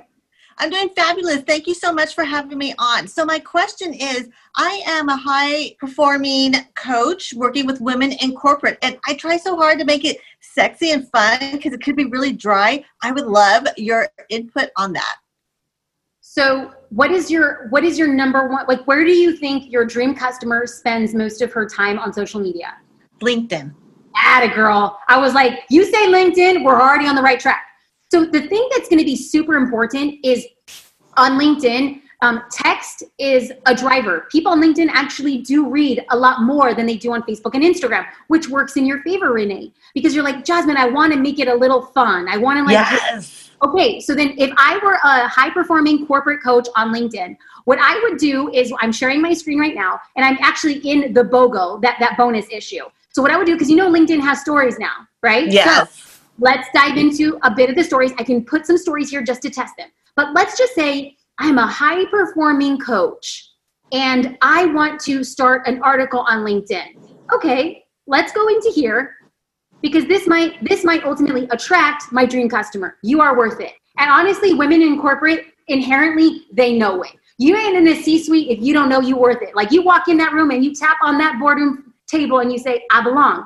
I'm 0.61 0.69
doing 0.69 0.89
fabulous. 0.89 1.41
Thank 1.41 1.65
you 1.65 1.73
so 1.73 1.91
much 1.91 2.13
for 2.13 2.23
having 2.23 2.55
me 2.55 2.75
on. 2.77 3.07
So, 3.07 3.25
my 3.25 3.39
question 3.39 3.95
is 3.95 4.29
I 4.55 4.83
am 4.85 5.09
a 5.09 5.17
high 5.17 5.75
performing 5.79 6.53
coach 6.75 7.33
working 7.33 7.65
with 7.65 7.81
women 7.81 8.11
in 8.21 8.35
corporate, 8.35 8.77
and 8.83 8.99
I 9.07 9.15
try 9.15 9.37
so 9.37 9.55
hard 9.55 9.79
to 9.79 9.85
make 9.85 10.05
it 10.05 10.17
sexy 10.39 10.91
and 10.91 11.09
fun 11.09 11.39
because 11.53 11.73
it 11.73 11.81
could 11.81 11.95
be 11.95 12.05
really 12.05 12.31
dry. 12.31 12.85
I 13.01 13.11
would 13.11 13.25
love 13.25 13.65
your 13.75 14.07
input 14.29 14.69
on 14.77 14.93
that. 14.93 15.17
So, 16.19 16.71
what 16.89 17.09
is 17.09 17.31
your 17.31 17.67
what 17.69 17.83
is 17.83 17.97
your 17.97 18.07
number 18.07 18.47
one 18.47 18.67
like 18.67 18.85
where 18.85 19.03
do 19.03 19.11
you 19.11 19.35
think 19.35 19.71
your 19.71 19.83
dream 19.83 20.13
customer 20.13 20.67
spends 20.67 21.15
most 21.15 21.41
of 21.41 21.51
her 21.53 21.67
time 21.67 21.97
on 21.97 22.13
social 22.13 22.39
media? 22.39 22.75
LinkedIn. 23.19 23.73
Add 24.15 24.43
a 24.43 24.53
girl. 24.53 24.99
I 25.07 25.17
was 25.17 25.33
like, 25.33 25.61
you 25.71 25.85
say 25.85 26.05
LinkedIn, 26.05 26.63
we're 26.63 26.79
already 26.79 27.07
on 27.07 27.15
the 27.15 27.23
right 27.23 27.39
track. 27.39 27.63
So 28.11 28.25
the 28.25 28.41
thing 28.41 28.67
that's 28.75 28.89
going 28.89 28.99
to 28.99 29.05
be 29.05 29.15
super 29.15 29.55
important 29.55 30.15
is 30.23 30.45
on 31.15 31.39
LinkedIn, 31.39 32.01
um, 32.21 32.43
text 32.51 33.03
is 33.17 33.53
a 33.65 33.73
driver. 33.73 34.27
People 34.29 34.51
on 34.51 34.61
LinkedIn 34.61 34.89
actually 34.91 35.39
do 35.39 35.69
read 35.69 36.05
a 36.09 36.17
lot 36.17 36.41
more 36.43 36.73
than 36.73 36.85
they 36.85 36.97
do 36.97 37.13
on 37.13 37.23
Facebook 37.23 37.55
and 37.55 37.63
Instagram, 37.63 38.05
which 38.27 38.49
works 38.49 38.75
in 38.75 38.85
your 38.85 39.01
favor, 39.01 39.31
Renee, 39.31 39.71
because 39.93 40.13
you're 40.13 40.25
like, 40.25 40.43
Jasmine, 40.43 40.77
I 40.77 40.87
want 40.87 41.13
to 41.13 41.19
make 41.19 41.39
it 41.39 41.47
a 41.47 41.55
little 41.55 41.81
fun. 41.81 42.27
I 42.27 42.37
want 42.37 42.57
to 42.59 42.63
like. 42.63 42.73
Yes. 42.73 43.49
Okay, 43.63 43.99
so 43.99 44.13
then 44.13 44.33
if 44.37 44.51
I 44.57 44.79
were 44.83 44.95
a 45.03 45.27
high 45.27 45.51
performing 45.51 46.05
corporate 46.05 46.43
coach 46.43 46.67
on 46.75 46.93
LinkedIn, 46.93 47.37
what 47.65 47.79
I 47.79 47.99
would 48.03 48.17
do 48.17 48.51
is 48.51 48.73
I'm 48.81 48.91
sharing 48.91 49.21
my 49.21 49.33
screen 49.33 49.59
right 49.59 49.75
now, 49.75 49.99
and 50.15 50.25
I'm 50.25 50.37
actually 50.41 50.79
in 50.79 51.13
the 51.13 51.23
BOGO, 51.23 51.81
that, 51.81 51.97
that 51.99 52.17
bonus 52.17 52.47
issue. 52.51 52.83
So 53.13 53.21
what 53.21 53.31
I 53.31 53.37
would 53.37 53.45
do, 53.45 53.53
because 53.53 53.69
you 53.69 53.75
know 53.75 53.91
LinkedIn 53.91 54.19
has 54.21 54.41
stories 54.41 54.79
now, 54.79 55.07
right? 55.21 55.47
Yes. 55.51 55.93
So 55.93 56.10
let's 56.39 56.67
dive 56.73 56.97
into 56.97 57.39
a 57.43 57.53
bit 57.53 57.69
of 57.69 57.75
the 57.75 57.83
stories. 57.83 58.11
I 58.17 58.23
can 58.23 58.43
put 58.43 58.65
some 58.65 58.77
stories 58.77 59.09
here 59.09 59.23
just 59.23 59.41
to 59.43 59.49
test 59.49 59.73
them. 59.77 59.89
But 60.15 60.33
let's 60.33 60.57
just 60.57 60.73
say 60.73 61.15
I'm 61.39 61.57
a 61.57 61.67
high 61.67 62.05
performing 62.05 62.79
coach 62.79 63.49
and 63.91 64.37
I 64.41 64.65
want 64.67 64.99
to 65.01 65.23
start 65.23 65.67
an 65.67 65.81
article 65.81 66.21
on 66.21 66.45
LinkedIn. 66.45 66.95
Okay, 67.33 67.83
let's 68.07 68.31
go 68.33 68.47
into 68.47 68.71
here 68.73 69.15
because 69.81 70.05
this 70.05 70.27
might 70.27 70.63
this 70.63 70.83
might 70.83 71.03
ultimately 71.03 71.47
attract 71.51 72.11
my 72.11 72.25
dream 72.25 72.49
customer. 72.49 72.97
You 73.03 73.21
are 73.21 73.37
worth 73.37 73.59
it. 73.59 73.73
And 73.97 74.09
honestly, 74.09 74.53
women 74.53 74.81
in 74.81 74.99
corporate 74.99 75.45
inherently 75.67 76.45
they 76.53 76.77
know 76.77 77.03
it. 77.03 77.11
You 77.37 77.55
ain't 77.55 77.75
in 77.75 77.85
the 77.85 77.95
C-suite 77.95 78.49
if 78.49 78.61
you 78.61 78.73
don't 78.73 78.89
know 78.89 79.01
you 79.01 79.17
worth 79.17 79.41
it. 79.41 79.55
Like 79.55 79.71
you 79.71 79.81
walk 79.81 80.07
in 80.07 80.17
that 80.17 80.33
room 80.33 80.51
and 80.51 80.63
you 80.63 80.75
tap 80.75 80.97
on 81.01 81.17
that 81.17 81.39
boardroom 81.39 81.93
table 82.07 82.39
and 82.39 82.51
you 82.51 82.59
say, 82.59 82.83
I 82.91 83.01
belong. 83.01 83.45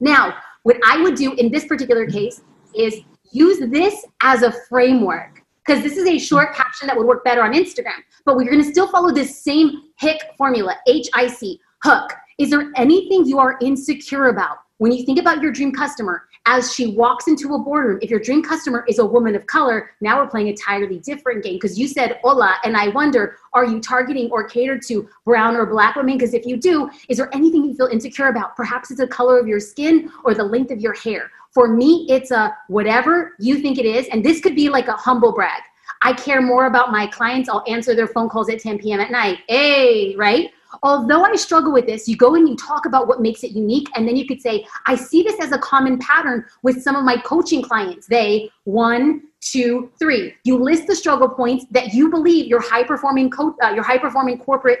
Now, 0.00 0.36
what 0.62 0.76
I 0.84 1.02
would 1.02 1.14
do 1.14 1.34
in 1.34 1.50
this 1.50 1.66
particular 1.66 2.06
case 2.06 2.42
is 2.74 3.00
use 3.30 3.58
this 3.70 4.04
as 4.22 4.42
a 4.42 4.52
framework 4.68 5.42
because 5.64 5.82
this 5.82 5.96
is 5.96 6.06
a 6.06 6.18
short 6.18 6.54
caption 6.54 6.86
that 6.86 6.96
would 6.96 7.06
work 7.06 7.24
better 7.24 7.42
on 7.42 7.52
Instagram. 7.52 7.98
But 8.24 8.36
we're 8.36 8.50
going 8.50 8.62
to 8.62 8.70
still 8.70 8.88
follow 8.88 9.12
this 9.12 9.42
same 9.42 9.82
HIC 9.98 10.20
formula, 10.36 10.76
H 10.86 11.08
I 11.14 11.26
C, 11.26 11.60
hook. 11.82 12.12
Is 12.38 12.50
there 12.50 12.70
anything 12.76 13.26
you 13.26 13.38
are 13.38 13.58
insecure 13.60 14.26
about? 14.26 14.58
When 14.78 14.92
you 14.92 15.04
think 15.04 15.20
about 15.20 15.42
your 15.42 15.52
dream 15.52 15.72
customer, 15.72 16.24
as 16.46 16.74
she 16.74 16.88
walks 16.88 17.28
into 17.28 17.54
a 17.54 17.58
boardroom, 17.58 17.98
if 18.02 18.10
your 18.10 18.18
dream 18.18 18.42
customer 18.42 18.84
is 18.88 18.98
a 18.98 19.06
woman 19.06 19.36
of 19.36 19.46
color, 19.46 19.90
now 20.00 20.20
we're 20.20 20.28
playing 20.28 20.48
a 20.48 20.50
entirely 20.50 20.98
different 20.98 21.42
game 21.42 21.54
because 21.54 21.78
you 21.78 21.88
said 21.88 22.18
hola, 22.22 22.56
and 22.64 22.76
I 22.76 22.88
wonder, 22.88 23.36
are 23.52 23.64
you 23.64 23.80
targeting 23.80 24.30
or 24.30 24.44
catered 24.44 24.82
to 24.88 25.08
brown 25.24 25.56
or 25.56 25.66
black 25.66 25.96
women? 25.96 26.16
Because 26.16 26.34
if 26.34 26.46
you 26.46 26.56
do, 26.56 26.90
is 27.08 27.18
there 27.18 27.34
anything 27.34 27.64
you 27.64 27.74
feel 27.74 27.86
insecure 27.86 28.28
about? 28.28 28.56
Perhaps 28.56 28.90
it's 28.90 29.00
the 29.00 29.06
color 29.06 29.38
of 29.38 29.46
your 29.46 29.60
skin 29.60 30.10
or 30.24 30.34
the 30.34 30.44
length 30.44 30.70
of 30.70 30.80
your 30.80 30.94
hair. 30.94 31.30
For 31.50 31.68
me, 31.68 32.06
it's 32.08 32.30
a 32.30 32.56
whatever 32.68 33.34
you 33.38 33.58
think 33.58 33.78
it 33.78 33.86
is, 33.86 34.08
and 34.08 34.24
this 34.24 34.40
could 34.40 34.56
be 34.56 34.68
like 34.68 34.88
a 34.88 34.92
humble 34.92 35.32
brag. 35.32 35.62
I 36.02 36.12
care 36.12 36.40
more 36.40 36.66
about 36.66 36.90
my 36.90 37.06
clients. 37.06 37.48
I'll 37.48 37.64
answer 37.68 37.94
their 37.94 38.08
phone 38.08 38.28
calls 38.28 38.50
at 38.50 38.58
10 38.58 38.78
p.m. 38.78 39.00
at 39.00 39.10
night. 39.10 39.38
Hey, 39.48 40.16
right? 40.16 40.50
Although 40.82 41.24
I 41.24 41.34
struggle 41.36 41.72
with 41.72 41.86
this, 41.86 42.08
you 42.08 42.16
go 42.16 42.34
and 42.34 42.48
you 42.48 42.56
talk 42.56 42.86
about 42.86 43.08
what 43.08 43.20
makes 43.20 43.44
it 43.44 43.52
unique. 43.52 43.88
And 43.94 44.06
then 44.06 44.16
you 44.16 44.26
could 44.26 44.40
say, 44.40 44.66
I 44.86 44.94
see 44.94 45.22
this 45.22 45.40
as 45.40 45.52
a 45.52 45.58
common 45.58 45.98
pattern 45.98 46.44
with 46.62 46.82
some 46.82 46.96
of 46.96 47.04
my 47.04 47.16
coaching 47.16 47.62
clients. 47.62 48.06
They, 48.06 48.50
one, 48.64 49.22
two, 49.40 49.90
three. 49.98 50.34
You 50.44 50.58
list 50.58 50.86
the 50.86 50.96
struggle 50.96 51.28
points 51.28 51.66
that 51.70 51.92
you 51.92 52.08
believe 52.08 52.46
your 52.46 52.60
high 52.60 52.84
performing 52.84 53.30
co- 53.30 53.56
uh, 53.62 53.70
your 53.70 53.84
high 53.84 53.98
performing 53.98 54.38
corporate 54.38 54.80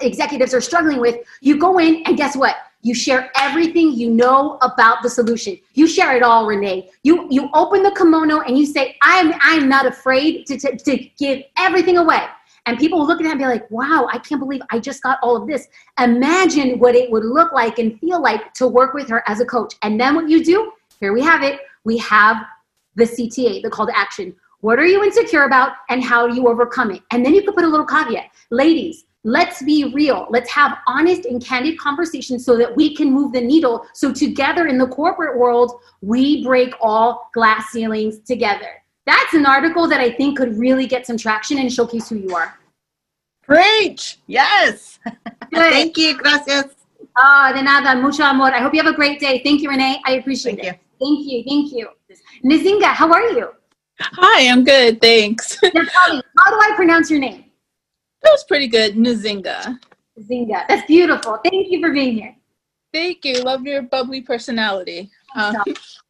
executives 0.00 0.54
are 0.54 0.60
struggling 0.60 1.00
with. 1.00 1.16
You 1.40 1.58
go 1.58 1.78
in 1.78 2.02
and 2.06 2.16
guess 2.16 2.36
what? 2.36 2.56
You 2.82 2.94
share 2.94 3.30
everything 3.34 3.92
you 3.92 4.10
know 4.10 4.56
about 4.62 5.02
the 5.02 5.10
solution. 5.10 5.58
You 5.74 5.86
share 5.86 6.16
it 6.16 6.22
all, 6.22 6.46
Renee. 6.46 6.90
You 7.02 7.26
you 7.30 7.48
open 7.54 7.82
the 7.82 7.90
kimono 7.90 8.40
and 8.40 8.56
you 8.56 8.66
say, 8.66 8.96
"I'm 9.02 9.32
I'm 9.40 9.68
not 9.68 9.86
afraid 9.86 10.46
to 10.46 10.58
to, 10.58 10.76
to 10.76 10.96
give 11.18 11.42
everything 11.58 11.98
away." 11.98 12.24
And 12.68 12.78
people 12.78 13.06
look 13.06 13.18
at 13.18 13.24
that 13.24 13.30
and 13.30 13.38
be 13.38 13.46
like, 13.46 13.70
"Wow, 13.70 14.10
I 14.12 14.18
can't 14.18 14.38
believe 14.38 14.60
I 14.70 14.78
just 14.78 15.02
got 15.02 15.18
all 15.22 15.34
of 15.34 15.46
this." 15.46 15.66
Imagine 15.98 16.78
what 16.78 16.94
it 16.94 17.10
would 17.10 17.24
look 17.24 17.50
like 17.50 17.78
and 17.78 17.98
feel 17.98 18.20
like 18.20 18.52
to 18.54 18.68
work 18.68 18.92
with 18.92 19.08
her 19.08 19.22
as 19.26 19.40
a 19.40 19.46
coach. 19.46 19.74
And 19.80 19.98
then 19.98 20.14
what 20.14 20.28
you 20.28 20.44
do? 20.44 20.70
Here 21.00 21.14
we 21.14 21.22
have 21.22 21.42
it. 21.42 21.60
We 21.84 21.96
have 21.96 22.36
the 22.94 23.06
CTA, 23.06 23.62
the 23.62 23.70
call 23.70 23.86
to 23.86 23.98
action. 23.98 24.36
What 24.60 24.78
are 24.78 24.84
you 24.84 25.02
insecure 25.02 25.44
about 25.44 25.72
and 25.88 26.04
how 26.04 26.28
do 26.28 26.34
you 26.34 26.46
overcome 26.46 26.90
it? 26.90 27.00
And 27.10 27.24
then 27.24 27.32
you 27.32 27.42
could 27.42 27.54
put 27.54 27.64
a 27.64 27.68
little 27.68 27.86
caveat. 27.86 28.26
Ladies, 28.50 29.06
let's 29.24 29.62
be 29.62 29.90
real. 29.94 30.26
Let's 30.28 30.50
have 30.50 30.76
honest 30.86 31.24
and 31.24 31.42
candid 31.42 31.78
conversations 31.78 32.44
so 32.44 32.58
that 32.58 32.76
we 32.76 32.94
can 32.94 33.10
move 33.10 33.32
the 33.32 33.40
needle. 33.40 33.86
So, 33.94 34.12
together 34.12 34.66
in 34.66 34.76
the 34.76 34.88
corporate 34.88 35.38
world, 35.38 35.80
we 36.02 36.44
break 36.44 36.74
all 36.82 37.30
glass 37.32 37.70
ceilings 37.70 38.18
together. 38.18 38.82
That's 39.06 39.32
an 39.32 39.46
article 39.46 39.88
that 39.88 40.00
I 40.00 40.10
think 40.10 40.36
could 40.36 40.58
really 40.58 40.86
get 40.86 41.06
some 41.06 41.16
traction 41.16 41.56
and 41.56 41.72
showcase 41.72 42.10
who 42.10 42.16
you 42.16 42.36
are. 42.36 42.57
Preach. 43.48 44.18
Yes. 44.26 45.00
Thank 45.52 45.96
you. 45.96 46.18
Gracias. 46.18 46.66
Ah, 47.16 47.50
de 47.54 47.62
nada. 47.62 47.98
Mucho 47.98 48.22
amor. 48.22 48.52
I 48.54 48.60
hope 48.60 48.74
you 48.74 48.82
have 48.82 48.92
a 48.92 48.94
great 48.94 49.18
day. 49.18 49.40
Thank 49.42 49.62
you, 49.62 49.70
Renee. 49.70 50.00
I 50.04 50.12
appreciate 50.16 50.60
Thank 50.60 50.74
it. 50.74 50.80
Thank 51.00 51.26
you. 51.26 51.44
Thank 51.48 51.72
you. 51.72 51.88
Nizinga, 52.44 52.92
how 52.92 53.10
are 53.10 53.30
you? 53.30 53.48
Hi, 54.00 54.48
I'm 54.48 54.64
good. 54.64 55.00
Thanks. 55.00 55.58
Now 55.62 55.70
tell 55.72 56.16
me, 56.16 56.22
how 56.38 56.50
do 56.50 56.56
I 56.60 56.72
pronounce 56.76 57.10
your 57.10 57.20
name? 57.20 57.46
That 58.22 58.32
was 58.32 58.44
pretty 58.44 58.68
good. 58.68 58.96
Nzinga. 58.96 59.78
Zinga. 60.20 60.68
That's 60.68 60.86
beautiful. 60.86 61.38
Thank 61.42 61.70
you 61.70 61.80
for 61.80 61.90
being 61.90 62.18
here. 62.18 62.36
Thank 62.92 63.24
you. 63.24 63.42
Love 63.42 63.62
your 63.64 63.80
bubbly 63.82 64.20
personality. 64.20 65.10
Um, 65.34 65.56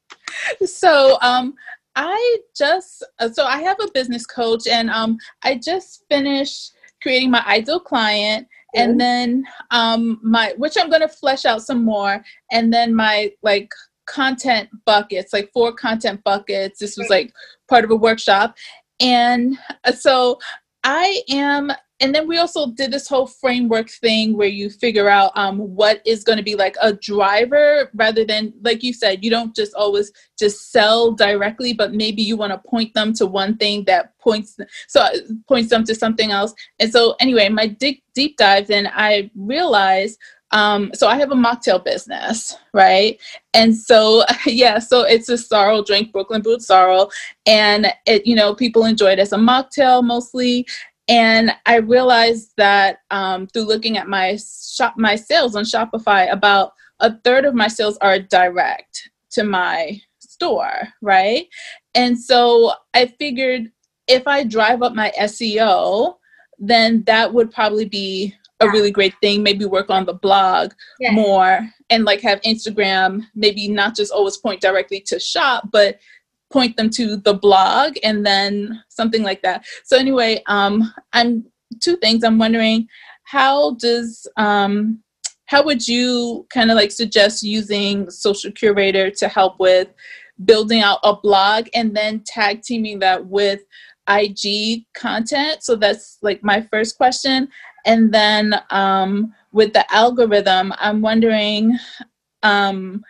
so, 0.67 1.19
um, 1.23 1.55
I 1.95 2.39
just 2.57 3.05
uh, 3.19 3.29
so 3.29 3.45
I 3.45 3.61
have 3.63 3.79
a 3.81 3.91
business 3.93 4.25
coach, 4.27 4.67
and 4.69 4.89
um, 4.91 5.19
I 5.43 5.57
just 5.57 6.05
finished 6.09 6.73
creating 7.03 7.31
my 7.31 7.45
ideal 7.47 7.81
client, 7.81 8.47
and 8.75 9.01
then 9.01 9.45
um, 9.71 10.21
my 10.23 10.55
which 10.57 10.75
I'm 10.79 10.91
going 10.91 11.03
to 11.03 11.09
flesh 11.09 11.45
out 11.45 11.63
some 11.63 11.85
more, 11.85 12.23
and 12.51 12.73
then 12.73 12.95
my 12.95 13.33
like 13.43 13.71
content 14.07 14.69
buckets, 14.85 15.33
like 15.33 15.51
four 15.53 15.73
content 15.73 16.23
buckets. 16.25 16.79
This 16.79 16.97
was 16.97 17.09
like 17.09 17.33
part 17.69 17.85
of 17.85 17.91
a 17.91 17.97
workshop, 17.97 18.57
and 19.01 19.57
uh, 19.85 19.93
so 19.93 20.39
I 20.85 21.23
am 21.31 21.73
and 22.01 22.15
then 22.15 22.29
we 22.29 22.39
also 22.39 22.71
did 22.71 22.93
this 22.93 23.09
whole 23.09 23.27
framework 23.27 23.91
thing 23.91 24.37
where 24.37 24.49
you 24.49 24.71
figure 24.71 25.09
out 25.09 25.33
um, 25.35 25.59
what 25.59 26.01
is 26.07 26.23
going 26.23 26.39
to 26.39 26.45
be 26.45 26.55
like 26.55 26.77
a 26.81 26.93
driver 26.93 27.91
rather 27.95 28.25
than 28.25 28.53
like 28.63 28.83
you 28.83 28.93
said 28.93 29.25
you 29.25 29.31
don't 29.31 29.55
just 29.55 29.75
always 29.75 30.13
just 30.39 30.71
sell 30.71 31.13
directly 31.13 31.73
but 31.73 31.93
maybe 31.93 32.23
you 32.23 32.37
want 32.37 32.53
to 32.53 32.69
point 32.69 32.93
them 32.95 33.13
to 33.13 33.27
one 33.27 33.57
thing 33.57 33.85
that 33.85 34.17
points 34.19 34.57
so 34.87 35.05
points 35.47 35.71
them 35.71 35.85
to 35.85 35.95
something 35.95 36.31
else 36.31 36.55
and 36.79 36.93
so 36.93 37.15
anyway 37.21 37.49
my 37.49 37.67
deep 37.67 38.03
deep 38.15 38.37
dive 38.37 38.67
then 38.67 38.89
i 38.95 39.31
realized 39.35 40.19
um, 40.51 40.91
so 40.95 41.09
I 41.09 41.19
have 41.19 41.31
a 41.31 41.35
mocktail 41.35 41.85
business, 41.85 42.57
right? 42.73 43.21
And 43.53 43.77
so, 43.77 44.25
yeah, 44.47 44.79
so 44.79 45.03
it's 45.03 45.29
a 45.29 45.37
sorrel 45.37 45.83
drink, 45.83 46.13
Brooklyn 46.13 46.43
Brewed 46.43 46.63
Sorrel, 46.63 47.11
and 47.47 47.93
it, 48.07 48.27
you 48.27 48.35
know, 48.35 48.55
people 48.55 48.85
enjoy 48.85 49.13
it 49.13 49.19
as 49.19 49.33
a 49.33 49.37
mocktail 49.37 50.03
mostly. 50.03 50.67
And 51.09 51.53
I 51.65 51.77
realized 51.77 52.53
that 52.57 52.99
um, 53.11 53.47
through 53.47 53.65
looking 53.65 53.97
at 53.97 54.09
my 54.09 54.39
shop, 54.39 54.95
my 54.97 55.17
sales 55.17 55.57
on 55.57 55.65
Shopify, 55.65 56.31
about 56.31 56.73
a 57.01 57.17
third 57.21 57.45
of 57.45 57.55
my 57.55 57.69
sales 57.69 57.97
are 57.99 58.19
direct 58.19 59.11
to 59.31 59.45
my 59.45 60.01
store, 60.19 60.89
right? 61.01 61.47
And 61.95 62.19
so 62.19 62.73
I 62.95 63.07
figured 63.07 63.71
if 64.07 64.27
I 64.27 64.45
drive 64.45 64.83
up 64.83 64.95
my 64.95 65.13
SEO, 65.19 66.17
then 66.59 67.05
that 67.07 67.33
would 67.33 67.51
probably 67.51 67.85
be 67.85 68.35
a 68.61 68.69
really 68.69 68.91
great 68.91 69.15
thing. 69.23 69.43
Maybe 69.43 69.65
work 69.65 69.91
on 69.91 70.05
the 70.05 70.15
blog 70.15 70.73
more 71.13 71.69
and 71.91 72.05
like 72.05 72.21
have 72.21 72.41
Instagram 72.43 73.23
maybe 73.35 73.69
not 73.69 73.97
just 73.97 74.13
always 74.13 74.37
point 74.37 74.61
directly 74.61 75.01
to 75.01 75.19
shop, 75.21 75.69
but 75.71 75.99
point 76.51 76.77
them 76.77 76.91
to 76.91 77.17
the 77.17 77.35
blog 77.35 77.97
and 78.03 78.25
then 78.25 78.83
something 78.89 79.23
like 79.23 79.43
that. 79.43 79.65
So 79.85 79.97
anyway, 79.97 80.43
um, 80.47 80.93
I'm 81.13 81.45
two 81.81 81.97
things. 81.97 82.25
I'm 82.25 82.39
wondering 82.39 82.89
how 83.25 83.75
does 83.75 84.27
um, 84.37 85.01
how 85.47 85.63
would 85.65 85.87
you 85.87 86.47
kind 86.51 86.71
of 86.71 86.77
like 86.77 86.91
suggest 86.91 87.43
using 87.43 88.11
Social 88.11 88.53
Curator 88.53 89.11
to 89.11 89.29
help 89.29 89.59
with 89.59 89.89
building 90.45 90.81
out 90.81 91.01
a 91.03 91.17
blog 91.17 91.69
and 91.75 91.97
then 91.97 92.23
tag 92.27 92.63
teaming 92.63 92.99
that 93.01 93.27
with 93.27 93.61
IG 94.09 94.85
content? 94.95 95.63
So 95.63 95.75
that's 95.75 96.19
like 96.23 96.43
my 96.43 96.61
first 96.61 96.97
question. 96.97 97.49
And 97.87 98.13
then 98.13 98.61
um, 98.71 99.35
with 99.53 99.73
the 99.73 99.91
algorithm, 99.95 100.75
I'm 100.79 101.01
wondering 101.01 101.79
um, 102.43 103.03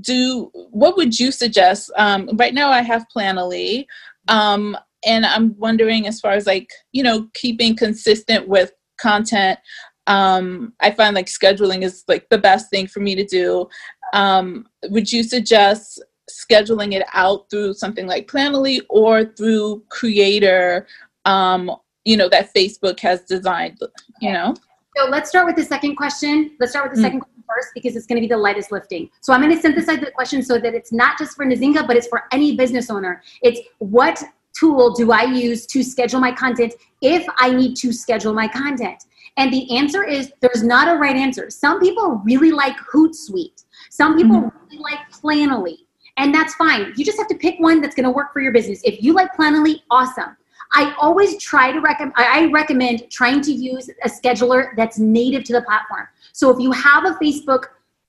do 0.00 0.50
what 0.70 0.96
would 0.96 1.18
you 1.18 1.30
suggest? 1.30 1.90
Um, 1.96 2.28
right 2.34 2.54
now, 2.54 2.70
I 2.70 2.82
have 2.82 3.06
Planoly, 3.14 3.86
um, 4.28 4.76
and 5.06 5.24
I'm 5.24 5.56
wondering 5.58 6.06
as 6.06 6.20
far 6.20 6.32
as 6.32 6.46
like 6.46 6.68
you 6.92 7.02
know 7.02 7.28
keeping 7.34 7.76
consistent 7.76 8.48
with 8.48 8.72
content. 9.00 9.58
Um, 10.06 10.74
I 10.80 10.90
find 10.90 11.14
like 11.14 11.26
scheduling 11.26 11.82
is 11.82 12.04
like 12.08 12.28
the 12.28 12.38
best 12.38 12.70
thing 12.70 12.86
for 12.86 13.00
me 13.00 13.14
to 13.14 13.24
do. 13.24 13.68
Um, 14.12 14.66
would 14.90 15.10
you 15.12 15.22
suggest 15.22 16.02
scheduling 16.30 16.92
it 16.94 17.06
out 17.12 17.48
through 17.50 17.74
something 17.74 18.06
like 18.06 18.26
Planoly 18.28 18.80
or 18.90 19.24
through 19.24 19.84
Creator? 19.90 20.86
Um, 21.24 21.70
you 22.04 22.16
know 22.16 22.28
that 22.28 22.52
Facebook 22.54 23.00
has 23.00 23.22
designed. 23.22 23.78
You 24.20 24.32
know. 24.32 24.54
So 24.96 25.06
let's 25.06 25.28
start 25.28 25.46
with 25.46 25.56
the 25.56 25.64
second 25.64 25.96
question. 25.96 26.56
Let's 26.60 26.72
start 26.72 26.88
with 26.90 26.96
the 26.96 27.02
Mm. 27.02 27.06
second 27.06 27.20
question 27.20 27.33
first 27.48 27.68
because 27.74 27.96
it's 27.96 28.06
going 28.06 28.16
to 28.16 28.20
be 28.20 28.32
the 28.32 28.36
lightest 28.36 28.72
lifting. 28.72 29.10
So 29.20 29.32
I'm 29.32 29.40
going 29.40 29.54
to 29.54 29.60
synthesize 29.60 30.00
the 30.00 30.10
question 30.10 30.42
so 30.42 30.58
that 30.58 30.74
it's 30.74 30.92
not 30.92 31.18
just 31.18 31.36
for 31.36 31.44
Nazinga, 31.44 31.86
but 31.86 31.96
it's 31.96 32.08
for 32.08 32.24
any 32.32 32.56
business 32.56 32.90
owner. 32.90 33.22
It's 33.42 33.60
what 33.78 34.22
tool 34.58 34.92
do 34.92 35.12
I 35.12 35.24
use 35.24 35.66
to 35.66 35.82
schedule 35.82 36.20
my 36.20 36.32
content 36.32 36.74
if 37.00 37.26
I 37.38 37.50
need 37.50 37.76
to 37.76 37.92
schedule 37.92 38.32
my 38.32 38.48
content? 38.48 39.04
And 39.36 39.52
the 39.52 39.76
answer 39.76 40.04
is 40.04 40.32
there's 40.40 40.62
not 40.62 40.88
a 40.88 40.96
right 40.96 41.16
answer. 41.16 41.50
Some 41.50 41.80
people 41.80 42.22
really 42.24 42.52
like 42.52 42.76
Hootsuite. 42.76 43.64
Some 43.90 44.16
people 44.16 44.36
mm-hmm. 44.36 44.66
really 44.66 44.82
like 44.82 45.10
Planoly. 45.10 45.78
And 46.16 46.32
that's 46.32 46.54
fine. 46.54 46.92
You 46.96 47.04
just 47.04 47.18
have 47.18 47.26
to 47.28 47.34
pick 47.34 47.58
one 47.58 47.80
that's 47.80 47.96
going 47.96 48.04
to 48.04 48.10
work 48.10 48.32
for 48.32 48.40
your 48.40 48.52
business. 48.52 48.80
If 48.84 49.02
you 49.02 49.12
like 49.12 49.34
Planoly, 49.34 49.80
awesome. 49.90 50.36
I 50.72 50.94
always 51.00 51.40
try 51.42 51.72
to 51.72 51.80
recommend, 51.80 52.14
I 52.16 52.50
recommend 52.52 53.10
trying 53.10 53.40
to 53.42 53.52
use 53.52 53.88
a 54.04 54.08
scheduler 54.08 54.76
that's 54.76 54.98
native 54.98 55.44
to 55.44 55.52
the 55.52 55.62
platform. 55.62 56.08
So 56.34 56.50
if 56.50 56.58
you 56.58 56.72
have 56.72 57.04
a 57.04 57.12
Facebook 57.22 57.66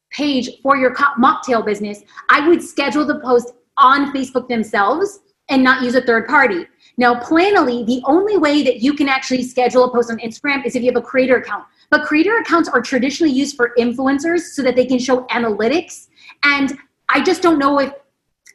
page 0.09 0.49
for 0.63 0.75
your 0.75 0.95
mocktail 0.95 1.63
business, 1.63 2.01
I 2.27 2.47
would 2.47 2.63
schedule 2.63 3.05
the 3.05 3.19
post 3.19 3.53
on 3.77 4.11
Facebook 4.13 4.47
themselves 4.47 5.19
and 5.49 5.63
not 5.63 5.83
use 5.83 5.93
a 5.93 6.01
third 6.01 6.27
party. 6.27 6.65
Now, 6.97 7.13
Planoly, 7.19 7.85
the 7.85 8.01
only 8.05 8.37
way 8.39 8.63
that 8.63 8.77
you 8.81 8.95
can 8.95 9.07
actually 9.07 9.43
schedule 9.43 9.83
a 9.83 9.91
post 9.91 10.09
on 10.09 10.17
Instagram 10.17 10.65
is 10.65 10.75
if 10.75 10.81
you 10.81 10.91
have 10.91 10.97
a 10.97 11.05
creator 11.05 11.35
account. 11.35 11.65
But 11.91 12.05
creator 12.05 12.37
accounts 12.37 12.67
are 12.67 12.81
traditionally 12.81 13.31
used 13.31 13.55
for 13.55 13.75
influencers 13.77 14.39
so 14.39 14.63
that 14.63 14.75
they 14.75 14.87
can 14.87 14.97
show 14.97 15.25
analytics. 15.25 16.07
And 16.43 16.75
I 17.09 17.21
just 17.21 17.43
don't 17.43 17.59
know 17.59 17.79
if 17.79 17.93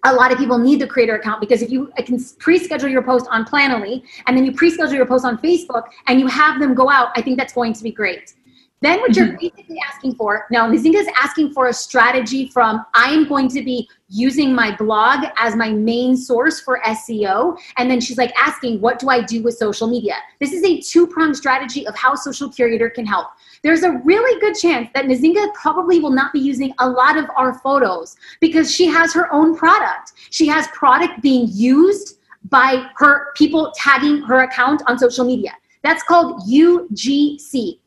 a 0.04 0.12
lot 0.12 0.32
of 0.32 0.38
people 0.38 0.58
need 0.58 0.80
the 0.80 0.86
creator 0.88 1.14
account 1.14 1.40
because 1.40 1.62
if 1.62 1.70
you 1.70 1.92
can 1.98 2.18
pre-schedule 2.40 2.88
your 2.88 3.02
post 3.02 3.28
on 3.30 3.44
Planoly 3.44 4.02
and 4.26 4.36
then 4.36 4.44
you 4.44 4.52
pre-schedule 4.52 4.96
your 4.96 5.06
post 5.06 5.24
on 5.24 5.38
Facebook 5.38 5.84
and 6.08 6.18
you 6.18 6.26
have 6.26 6.58
them 6.58 6.74
go 6.74 6.90
out, 6.90 7.10
I 7.14 7.22
think 7.22 7.38
that's 7.38 7.52
going 7.52 7.72
to 7.74 7.84
be 7.84 7.92
great. 7.92 8.34
Then 8.82 9.00
what 9.00 9.14
you're 9.14 9.26
mm-hmm. 9.26 9.37
basically 9.37 9.76
asking 9.87 10.14
for, 10.14 10.46
now 10.50 10.66
Nizinga 10.66 10.94
is 10.94 11.08
asking 11.20 11.52
for 11.52 11.68
a 11.68 11.72
strategy 11.72 12.49
from 12.49 12.82
I'm 12.94 13.28
going 13.28 13.49
to 13.50 13.62
be 13.62 13.87
using 14.08 14.54
my 14.54 14.75
blog 14.75 15.26
as 15.37 15.54
my 15.54 15.70
main 15.70 16.16
source 16.16 16.60
for 16.60 16.80
SEO. 16.87 17.58
And 17.76 17.90
then 17.90 18.00
she's 18.00 18.16
like 18.16 18.32
asking, 18.38 18.80
what 18.80 18.99
do 18.99 19.10
I 19.10 19.22
do 19.22 19.42
with 19.42 19.58
social 19.58 19.87
media? 19.87 20.14
This 20.40 20.52
is 20.52 20.64
a 20.64 20.80
two-pronged 20.80 21.37
strategy 21.37 21.87
of 21.87 21.94
how 21.94 22.14
Social 22.14 22.49
Curator 22.49 22.88
can 22.88 23.04
help. 23.04 23.28
There's 23.62 23.82
a 23.82 24.00
really 24.04 24.40
good 24.40 24.54
chance 24.54 24.88
that 24.94 25.04
Nizinga 25.04 25.52
probably 25.52 26.00
will 26.00 26.10
not 26.10 26.32
be 26.32 26.40
using 26.40 26.72
a 26.78 26.88
lot 26.88 27.18
of 27.18 27.26
our 27.37 27.58
photos 27.58 28.16
because 28.40 28.75
she 28.75 28.87
has 28.87 29.12
her 29.12 29.30
own 29.32 29.56
product. 29.56 30.14
She 30.30 30.46
has 30.49 30.66
product 30.68 31.20
being 31.20 31.49
used 31.50 32.18
by 32.49 32.87
her 32.96 33.26
people 33.37 33.72
tagging 33.76 34.22
her 34.22 34.40
account 34.44 34.82
on 34.87 34.99
social 34.99 35.26
media. 35.26 35.52
That's 35.82 36.02
called 36.02 36.40
UGC. 36.49 37.78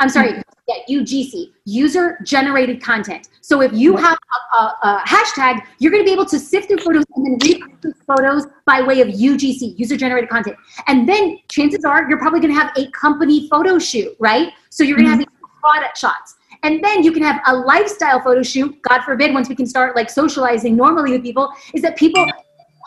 I'm 0.00 0.08
sorry, 0.08 0.42
yeah, 0.68 0.74
UGC, 0.90 1.52
user 1.64 2.18
generated 2.24 2.82
content. 2.82 3.28
So 3.42 3.60
if 3.60 3.72
you 3.72 3.96
have 3.96 4.18
a, 4.52 4.56
a, 4.56 4.78
a 4.82 5.02
hashtag, 5.06 5.60
you're 5.78 5.92
going 5.92 6.02
to 6.02 6.06
be 6.06 6.12
able 6.12 6.26
to 6.26 6.38
sift 6.38 6.68
through 6.68 6.78
photos 6.78 7.04
and 7.14 7.26
then 7.26 7.50
reproduce 7.50 8.02
photos 8.06 8.46
by 8.66 8.80
way 8.80 9.00
of 9.00 9.08
UGC, 9.08 9.78
user 9.78 9.96
generated 9.96 10.30
content. 10.30 10.56
And 10.88 11.08
then 11.08 11.38
chances 11.48 11.84
are 11.84 12.08
you're 12.08 12.18
probably 12.18 12.40
going 12.40 12.52
to 12.52 12.58
have 12.58 12.72
a 12.76 12.90
company 12.90 13.48
photo 13.48 13.78
shoot, 13.78 14.16
right? 14.18 14.52
So 14.70 14.82
you're 14.82 14.96
going 14.96 15.06
to 15.06 15.16
have 15.16 15.20
mm-hmm. 15.20 15.60
product 15.60 15.96
shots. 15.96 16.36
And 16.64 16.82
then 16.82 17.04
you 17.04 17.12
can 17.12 17.22
have 17.22 17.40
a 17.46 17.54
lifestyle 17.54 18.20
photo 18.20 18.42
shoot. 18.42 18.80
God 18.82 19.02
forbid, 19.02 19.34
once 19.34 19.48
we 19.48 19.54
can 19.54 19.66
start 19.66 19.94
like 19.94 20.08
socializing 20.08 20.76
normally 20.76 21.12
with 21.12 21.22
people, 21.22 21.50
is 21.74 21.82
that 21.82 21.96
people 21.96 22.26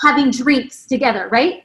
having 0.02 0.32
drinks 0.32 0.86
together, 0.86 1.30
right? 1.32 1.64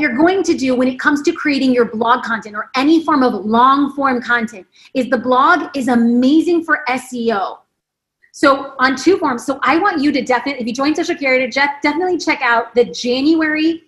You're 0.00 0.16
going 0.16 0.42
to 0.44 0.54
do 0.54 0.74
when 0.74 0.88
it 0.88 0.98
comes 0.98 1.22
to 1.22 1.32
creating 1.32 1.72
your 1.72 1.84
blog 1.84 2.24
content 2.24 2.56
or 2.56 2.70
any 2.74 3.04
form 3.04 3.22
of 3.22 3.44
long 3.44 3.92
form 3.94 4.20
content 4.22 4.66
is 4.94 5.08
the 5.08 5.18
blog 5.18 5.76
is 5.76 5.88
amazing 5.88 6.64
for 6.64 6.80
SEO. 6.88 7.58
So 8.32 8.74
on 8.78 8.96
two 8.96 9.18
forms. 9.18 9.44
So 9.44 9.58
I 9.62 9.78
want 9.78 10.00
you 10.00 10.12
to 10.12 10.22
definitely, 10.22 10.62
if 10.62 10.66
you 10.66 10.72
join 10.72 10.94
Social 10.94 11.14
Curator, 11.14 11.48
definitely 11.48 12.18
check 12.18 12.40
out 12.42 12.74
the 12.74 12.84
January 12.84 13.82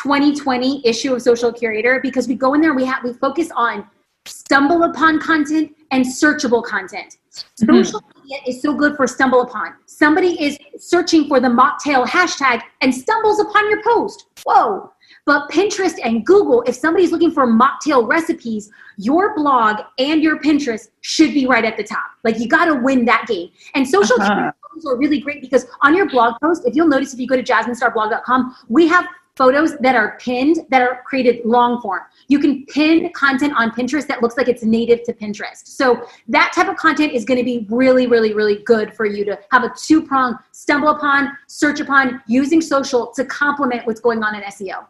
2020 0.00 0.86
issue 0.86 1.14
of 1.14 1.22
Social 1.22 1.52
Curator 1.52 2.00
because 2.02 2.28
we 2.28 2.34
go 2.34 2.54
in 2.54 2.60
there, 2.60 2.74
we 2.74 2.84
have 2.84 3.04
we 3.04 3.12
focus 3.12 3.50
on 3.54 3.88
stumble 4.26 4.84
upon 4.84 5.20
content 5.20 5.76
and 5.90 6.04
searchable 6.04 6.62
content. 6.62 7.18
Mm-hmm. 7.32 7.82
Social 7.82 8.02
media 8.22 8.38
is 8.46 8.62
so 8.62 8.74
good 8.74 8.96
for 8.96 9.06
stumble 9.06 9.42
upon. 9.42 9.74
Somebody 9.86 10.42
is 10.42 10.56
searching 10.78 11.28
for 11.28 11.40
the 11.40 11.48
mocktail 11.48 12.06
hashtag 12.06 12.62
and 12.80 12.94
stumbles 12.94 13.40
upon 13.40 13.68
your 13.68 13.82
post. 13.82 14.26
Whoa, 14.44 14.92
but 15.26 15.48
Pinterest 15.50 15.94
and 16.04 16.24
Google, 16.26 16.62
if 16.66 16.74
somebody's 16.74 17.10
looking 17.10 17.30
for 17.30 17.46
mocktail 17.46 18.06
recipes, 18.06 18.70
your 18.98 19.34
blog 19.34 19.78
and 19.98 20.22
your 20.22 20.38
Pinterest 20.38 20.88
should 21.00 21.32
be 21.32 21.46
right 21.46 21.64
at 21.64 21.76
the 21.76 21.84
top. 21.84 22.10
Like 22.24 22.38
you 22.38 22.48
got 22.48 22.66
to 22.66 22.74
win 22.74 23.04
that 23.06 23.26
game. 23.26 23.50
And 23.74 23.88
social 23.88 24.20
uh-huh. 24.20 24.52
are 24.86 24.96
really 24.98 25.20
great 25.20 25.40
because 25.40 25.66
on 25.82 25.96
your 25.96 26.08
blog 26.08 26.34
post, 26.42 26.66
if 26.66 26.74
you'll 26.74 26.88
notice 26.88 27.14
if 27.14 27.20
you 27.20 27.26
go 27.26 27.36
to 27.36 27.42
jasminestarblog.com, 27.42 28.56
we 28.68 28.86
have 28.88 29.06
photos 29.36 29.76
that 29.78 29.96
are 29.96 30.16
pinned 30.20 30.58
that 30.70 30.80
are 30.80 31.02
created 31.04 31.44
long 31.44 31.80
form. 31.80 32.02
You 32.28 32.38
can 32.38 32.64
pin 32.66 33.10
content 33.12 33.52
on 33.56 33.72
Pinterest 33.72 34.06
that 34.06 34.22
looks 34.22 34.36
like 34.36 34.48
it's 34.48 34.62
native 34.62 35.02
to 35.04 35.12
Pinterest. 35.12 35.66
So 35.66 36.06
that 36.28 36.52
type 36.54 36.68
of 36.68 36.76
content 36.76 37.12
is 37.12 37.24
going 37.24 37.38
to 37.38 37.44
be 37.44 37.66
really, 37.68 38.06
really, 38.06 38.32
really 38.32 38.62
good 38.62 38.94
for 38.94 39.06
you 39.06 39.24
to 39.24 39.38
have 39.50 39.64
a 39.64 39.72
two 39.76 40.06
prong 40.06 40.38
stumble 40.52 40.90
upon, 40.90 41.36
search 41.48 41.80
upon 41.80 42.22
using 42.28 42.60
social 42.60 43.12
to 43.16 43.24
complement 43.24 43.86
what's 43.86 44.00
going 44.00 44.22
on 44.22 44.36
in 44.36 44.42
SEO. 44.42 44.86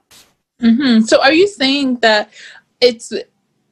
Mm-hmm. 0.60 1.04
So 1.04 1.22
are 1.22 1.32
you 1.32 1.48
saying 1.48 1.96
that 2.00 2.30
it's 2.80 3.12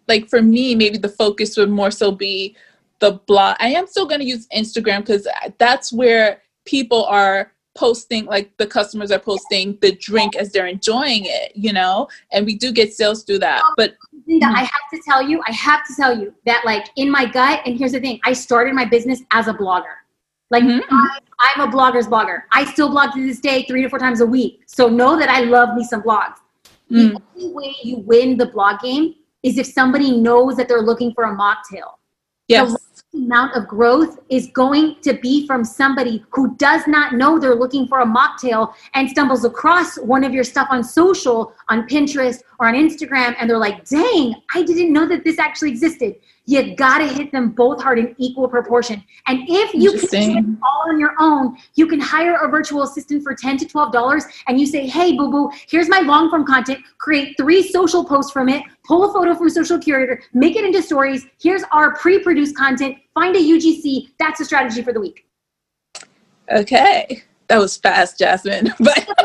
like 0.08 0.28
for 0.28 0.42
me, 0.42 0.74
maybe 0.74 0.98
the 0.98 1.08
focus 1.08 1.56
would 1.56 1.70
more 1.70 1.90
so 1.90 2.12
be 2.12 2.56
the 2.98 3.12
blog. 3.26 3.56
I 3.60 3.68
am 3.68 3.86
still 3.86 4.06
going 4.06 4.20
to 4.20 4.26
use 4.26 4.46
Instagram 4.54 5.00
because 5.00 5.28
that's 5.58 5.92
where 5.92 6.42
people 6.64 7.04
are 7.04 7.52
posting 7.74 8.26
like 8.26 8.54
the 8.58 8.66
customers 8.66 9.10
are 9.10 9.18
posting 9.18 9.78
the 9.80 9.92
drink 9.92 10.36
as 10.36 10.52
they're 10.52 10.66
enjoying 10.66 11.22
it 11.24 11.52
you 11.54 11.72
know? 11.72 12.08
And 12.32 12.44
we 12.44 12.56
do 12.56 12.72
get 12.72 12.92
sales 12.92 13.24
through 13.24 13.38
that 13.40 13.62
but 13.76 13.94
i 14.44 14.60
have 14.60 14.90
to 14.92 15.00
tell 15.06 15.22
you 15.22 15.42
i 15.46 15.52
have 15.52 15.86
to 15.86 15.94
tell 15.94 16.16
you 16.18 16.34
that 16.46 16.62
like 16.64 16.86
in 16.96 17.10
my 17.10 17.26
gut 17.26 17.60
and 17.66 17.76
here's 17.76 17.92
the 17.92 18.00
thing 18.00 18.20
i 18.24 18.32
started 18.32 18.74
my 18.74 18.84
business 18.84 19.22
as 19.30 19.48
a 19.48 19.54
blogger. 19.54 19.96
Like 20.50 20.64
mm-hmm. 20.64 20.94
I, 21.40 21.52
am 21.56 21.66
a 21.66 21.72
blogger's 21.72 22.06
blogger. 22.06 22.42
I 22.52 22.66
still 22.66 22.90
blog 22.90 23.14
to 23.14 23.26
this 23.26 23.40
day 23.40 23.64
three 23.66 23.82
to 23.82 23.88
four 23.88 23.98
times 23.98 24.20
a 24.20 24.26
week. 24.26 24.60
So 24.66 24.86
know 24.88 25.18
that 25.18 25.30
i 25.30 25.40
love 25.40 25.74
me 25.74 25.84
some 25.84 26.02
blogs. 26.02 26.36
Mm. 26.90 27.14
the 27.14 27.22
only 27.36 27.54
way 27.54 27.74
you 27.82 27.96
win 27.98 28.36
the 28.36 28.46
blog 28.46 28.80
game 28.80 29.14
is 29.42 29.56
if 29.56 29.66
somebody 29.66 30.10
knows 30.20 30.56
that 30.56 30.68
they're 30.68 30.82
looking 30.82 31.14
for 31.14 31.24
a 31.24 31.34
mocktail. 31.34 31.94
Yes 32.48 32.76
amount 33.14 33.54
of 33.54 33.68
growth 33.68 34.18
is 34.30 34.46
going 34.48 34.96
to 35.02 35.12
be 35.14 35.46
from 35.46 35.64
somebody 35.64 36.24
who 36.30 36.54
does 36.56 36.86
not 36.86 37.14
know 37.14 37.38
they're 37.38 37.54
looking 37.54 37.86
for 37.86 38.00
a 38.00 38.06
mocktail 38.06 38.72
and 38.94 39.08
stumbles 39.08 39.44
across 39.44 39.96
one 39.98 40.24
of 40.24 40.32
your 40.32 40.44
stuff 40.44 40.66
on 40.70 40.82
social, 40.82 41.52
on 41.68 41.86
Pinterest 41.86 42.42
or 42.58 42.68
on 42.68 42.74
Instagram, 42.74 43.34
and 43.38 43.50
they're 43.50 43.58
like, 43.58 43.84
dang, 43.86 44.34
I 44.54 44.62
didn't 44.62 44.92
know 44.92 45.06
that 45.08 45.24
this 45.24 45.38
actually 45.38 45.70
existed 45.70 46.16
you 46.46 46.74
gotta 46.74 47.06
hit 47.06 47.30
them 47.30 47.50
both 47.50 47.82
hard 47.82 47.98
in 47.98 48.14
equal 48.18 48.48
proportion. 48.48 49.02
And 49.26 49.40
if 49.48 49.74
you 49.74 49.92
can 49.92 50.08
do 50.32 50.38
it 50.38 50.58
all 50.62 50.90
on 50.90 50.98
your 50.98 51.14
own, 51.18 51.56
you 51.74 51.86
can 51.86 52.00
hire 52.00 52.34
a 52.34 52.48
virtual 52.48 52.82
assistant 52.82 53.22
for 53.22 53.34
10 53.34 53.58
to 53.58 53.64
$12 53.66 54.24
and 54.48 54.58
you 54.58 54.66
say, 54.66 54.86
hey, 54.86 55.16
boo 55.16 55.30
boo, 55.30 55.50
here's 55.68 55.88
my 55.88 56.00
long 56.00 56.30
form 56.30 56.44
content, 56.44 56.80
create 56.98 57.36
three 57.36 57.62
social 57.62 58.04
posts 58.04 58.32
from 58.32 58.48
it, 58.48 58.62
pull 58.84 59.08
a 59.08 59.12
photo 59.12 59.34
from 59.34 59.50
Social 59.50 59.78
Curator, 59.78 60.20
make 60.32 60.56
it 60.56 60.64
into 60.64 60.82
stories. 60.82 61.26
Here's 61.40 61.62
our 61.72 61.94
pre 61.94 62.18
produced 62.18 62.56
content, 62.56 62.96
find 63.14 63.36
a 63.36 63.40
UGC. 63.40 64.08
That's 64.18 64.40
a 64.40 64.44
strategy 64.44 64.82
for 64.82 64.92
the 64.92 65.00
week. 65.00 65.26
Okay. 66.50 67.22
That 67.48 67.58
was 67.58 67.76
fast, 67.76 68.18
Jasmine. 68.18 68.72
But 68.80 69.21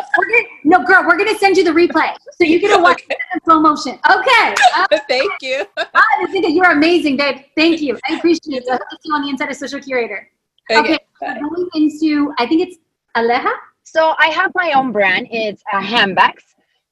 no, 0.67 0.83
girl, 0.83 1.03
we're 1.07 1.17
gonna 1.17 1.37
send 1.37 1.55
you 1.55 1.63
the 1.63 1.71
replay 1.71 2.13
so 2.31 2.43
you 2.43 2.59
can 2.59 2.81
watch 2.81 3.01
okay. 3.03 3.15
it 3.15 3.19
in 3.33 3.43
slow 3.45 3.59
motion. 3.61 3.97
Okay. 4.11 4.55
Uh, 4.75 4.85
Thank 5.07 5.31
you. 5.41 5.65
Ah, 5.77 6.03
you're 6.33 6.71
amazing, 6.71 7.15
babe. 7.15 7.37
Thank 7.55 7.81
you. 7.81 7.97
I 8.07 8.15
appreciate 8.15 8.63
it. 8.63 8.69
I 8.69 8.73
hope 8.73 8.89
to 8.89 8.97
see 9.01 9.09
you 9.09 9.15
on 9.15 9.21
the 9.21 9.29
inside 9.29 9.49
of 9.49 9.55
Social 9.55 9.79
Curator. 9.79 10.29
Okay. 10.69 10.97
okay 11.23 11.39
going 11.39 11.69
into, 11.73 12.33
I 12.37 12.45
think 12.47 12.67
it's 12.67 12.77
Aleja. 13.15 13.53
So 13.83 14.13
I 14.19 14.27
have 14.27 14.51
my 14.55 14.73
own 14.75 14.91
brand. 14.91 15.29
It's 15.31 15.63
uh, 15.71 15.79
handbags. 15.79 16.43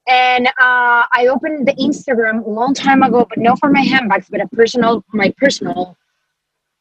And 0.08 0.48
uh, 0.48 1.04
I 1.12 1.28
opened 1.30 1.68
the 1.68 1.74
Instagram 1.74 2.46
a 2.46 2.50
long 2.50 2.74
time 2.74 3.04
ago, 3.04 3.26
but 3.28 3.40
not 3.40 3.60
for 3.60 3.70
my 3.70 3.82
handbags, 3.82 4.28
but 4.30 4.40
a 4.40 4.48
personal, 4.48 5.04
my 5.12 5.34
personal 5.38 5.98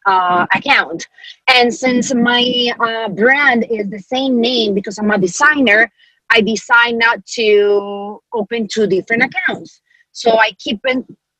uh, 0.07 0.47
account. 0.55 1.09
And 1.49 1.75
since 1.75 2.15
my 2.15 2.73
uh, 2.79 3.09
brand 3.09 3.67
is 3.69 3.89
the 3.89 3.99
same 3.99 4.41
name 4.41 4.75
because 4.75 4.99
I'm 4.99 5.11
a 5.11 5.19
designer, 5.19 5.91
I 6.35 6.41
decide 6.41 6.97
not 6.97 7.25
to 7.39 8.21
open 8.33 8.67
two 8.67 8.87
different 8.89 9.23
accounts. 9.23 9.81
So 10.11 10.37
I 10.47 10.51
keep 10.59 10.81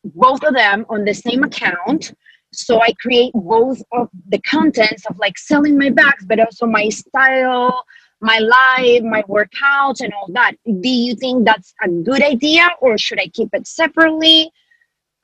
both 0.05 0.43
of 0.45 0.55
them 0.55 0.87
on 0.89 1.05
the 1.05 1.15
same 1.15 1.43
account. 1.43 2.15
So 2.53 2.81
I 2.81 2.93
create 3.03 3.33
both 3.35 3.83
of 3.91 4.09
the 4.29 4.41
contents 4.43 5.05
of 5.11 5.19
like 5.19 5.37
selling 5.37 5.77
my 5.77 5.91
bags, 5.91 6.25
but 6.25 6.39
also 6.39 6.67
my 6.67 6.89
style, 6.91 7.85
my 8.21 8.39
life, 8.39 9.03
my 9.03 9.23
workouts, 9.23 10.01
and 10.01 10.13
all 10.15 10.29
that. 10.33 10.53
Do 10.65 10.89
you 10.89 11.17
think 11.17 11.45
that's 11.45 11.75
a 11.83 11.89
good 11.89 12.23
idea 12.23 12.69
or 12.81 12.97
should 12.97 13.21
I 13.21 13.27
keep 13.27 13.49
it 13.53 13.67
separately? 13.67 14.53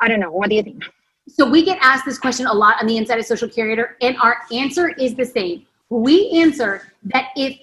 I 0.00 0.08
don't 0.08 0.18
know. 0.18 0.32
What 0.32 0.50
do 0.50 0.56
you 0.56 0.64
think? 0.64 0.82
So 1.28 1.48
we 1.48 1.64
get 1.64 1.78
asked 1.80 2.06
this 2.06 2.18
question 2.18 2.46
a 2.46 2.52
lot 2.52 2.80
on 2.80 2.88
the 2.88 2.96
inside 2.96 3.20
of 3.20 3.26
Social 3.26 3.48
Curator, 3.48 3.96
and 4.00 4.16
our 4.16 4.38
answer 4.50 4.88
is 4.88 5.14
the 5.14 5.24
same. 5.24 5.64
We 5.90 6.30
answer 6.30 6.92
that 7.04 7.28
if 7.36 7.56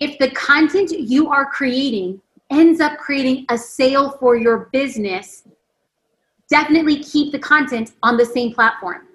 if 0.00 0.18
the 0.18 0.30
content 0.30 0.90
you 0.90 1.30
are 1.30 1.46
creating 1.46 2.20
ends 2.50 2.80
up 2.80 2.98
creating 2.98 3.46
a 3.50 3.56
sale 3.56 4.10
for 4.18 4.34
your 4.34 4.70
business, 4.72 5.44
definitely 6.48 7.02
keep 7.04 7.30
the 7.32 7.38
content 7.38 7.92
on 8.02 8.16
the 8.16 8.24
same 8.24 8.52
platform. 8.52 9.06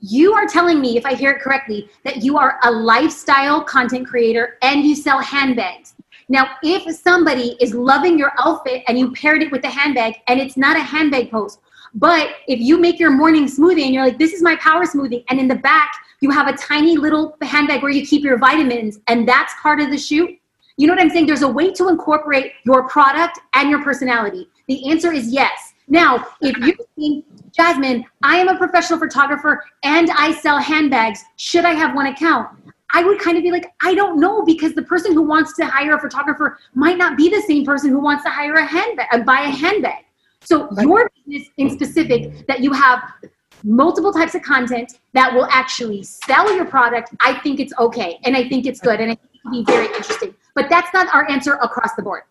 You 0.00 0.32
are 0.32 0.46
telling 0.46 0.80
me, 0.80 0.96
if 0.96 1.04
I 1.04 1.14
hear 1.14 1.30
it 1.32 1.42
correctly, 1.42 1.88
that 2.04 2.24
you 2.24 2.38
are 2.38 2.58
a 2.64 2.70
lifestyle 2.70 3.62
content 3.62 4.08
creator 4.08 4.56
and 4.62 4.82
you 4.82 4.96
sell 4.96 5.20
handbags. 5.20 5.94
Now, 6.30 6.56
if 6.62 6.96
somebody 6.96 7.56
is 7.60 7.74
loving 7.74 8.18
your 8.18 8.32
outfit 8.38 8.82
and 8.88 8.98
you 8.98 9.12
paired 9.12 9.42
it 9.42 9.52
with 9.52 9.64
a 9.64 9.68
handbag 9.68 10.14
and 10.26 10.40
it's 10.40 10.56
not 10.56 10.76
a 10.76 10.82
handbag 10.82 11.30
post, 11.30 11.60
but 11.94 12.36
if 12.46 12.60
you 12.60 12.78
make 12.78 12.98
your 12.98 13.10
morning 13.10 13.46
smoothie 13.46 13.84
and 13.84 13.94
you're 13.94 14.04
like, 14.04 14.18
this 14.18 14.32
is 14.32 14.42
my 14.42 14.56
power 14.56 14.84
smoothie, 14.84 15.24
and 15.28 15.38
in 15.40 15.48
the 15.48 15.56
back 15.56 15.92
you 16.20 16.30
have 16.30 16.48
a 16.48 16.56
tiny 16.56 16.96
little 16.96 17.36
handbag 17.42 17.82
where 17.82 17.90
you 17.90 18.06
keep 18.06 18.22
your 18.22 18.38
vitamins, 18.38 18.98
and 19.06 19.28
that's 19.28 19.52
part 19.60 19.80
of 19.80 19.90
the 19.90 19.98
shoot, 19.98 20.30
you 20.76 20.86
know 20.86 20.94
what 20.94 21.02
I'm 21.02 21.10
saying? 21.10 21.26
There's 21.26 21.42
a 21.42 21.48
way 21.48 21.72
to 21.72 21.88
incorporate 21.88 22.52
your 22.64 22.88
product 22.88 23.38
and 23.54 23.68
your 23.68 23.82
personality. 23.82 24.48
The 24.66 24.90
answer 24.90 25.12
is 25.12 25.28
yes. 25.28 25.74
Now, 25.88 26.26
if 26.40 26.56
you 26.58 26.74
think, 26.96 27.24
Jasmine, 27.52 28.04
I 28.22 28.36
am 28.36 28.48
a 28.48 28.56
professional 28.56 28.98
photographer 28.98 29.64
and 29.82 30.08
I 30.10 30.32
sell 30.32 30.58
handbags, 30.58 31.22
should 31.36 31.64
I 31.64 31.72
have 31.72 31.94
one 31.94 32.06
account? 32.06 32.48
I 32.92 33.04
would 33.04 33.18
kind 33.18 33.36
of 33.36 33.42
be 33.42 33.50
like, 33.50 33.72
I 33.82 33.94
don't 33.94 34.18
know, 34.18 34.42
because 34.42 34.72
the 34.74 34.82
person 34.82 35.12
who 35.12 35.22
wants 35.22 35.54
to 35.56 35.66
hire 35.66 35.94
a 35.94 36.00
photographer 36.00 36.58
might 36.74 36.96
not 36.96 37.16
be 37.16 37.28
the 37.28 37.42
same 37.42 37.64
person 37.64 37.90
who 37.90 38.00
wants 38.00 38.24
to 38.24 38.30
hire 38.30 38.54
a 38.54 38.64
handbag, 38.64 39.06
and 39.12 39.26
buy 39.26 39.40
a 39.40 39.50
handbag. 39.50 40.04
So 40.42 40.68
your 40.80 41.10
business 41.26 41.48
in 41.58 41.70
specific 41.70 42.46
that 42.46 42.60
you 42.60 42.72
have 42.72 43.02
multiple 43.62 44.12
types 44.12 44.34
of 44.34 44.42
content 44.42 44.98
that 45.12 45.34
will 45.34 45.46
actually 45.50 46.02
sell 46.02 46.54
your 46.54 46.64
product, 46.64 47.10
I 47.20 47.34
think 47.40 47.60
it's 47.60 47.74
okay. 47.78 48.18
And 48.24 48.36
I 48.36 48.48
think 48.48 48.66
it's 48.66 48.80
good. 48.80 49.00
And 49.00 49.12
I 49.12 49.14
think 49.14 49.30
it 49.34 49.42
can 49.42 49.52
be 49.52 49.64
very 49.64 49.86
interesting. 49.86 50.34
But 50.54 50.68
that's 50.68 50.92
not 50.94 51.14
our 51.14 51.30
answer 51.30 51.54
across 51.54 51.94
the 51.94 52.02
board. 52.02 52.22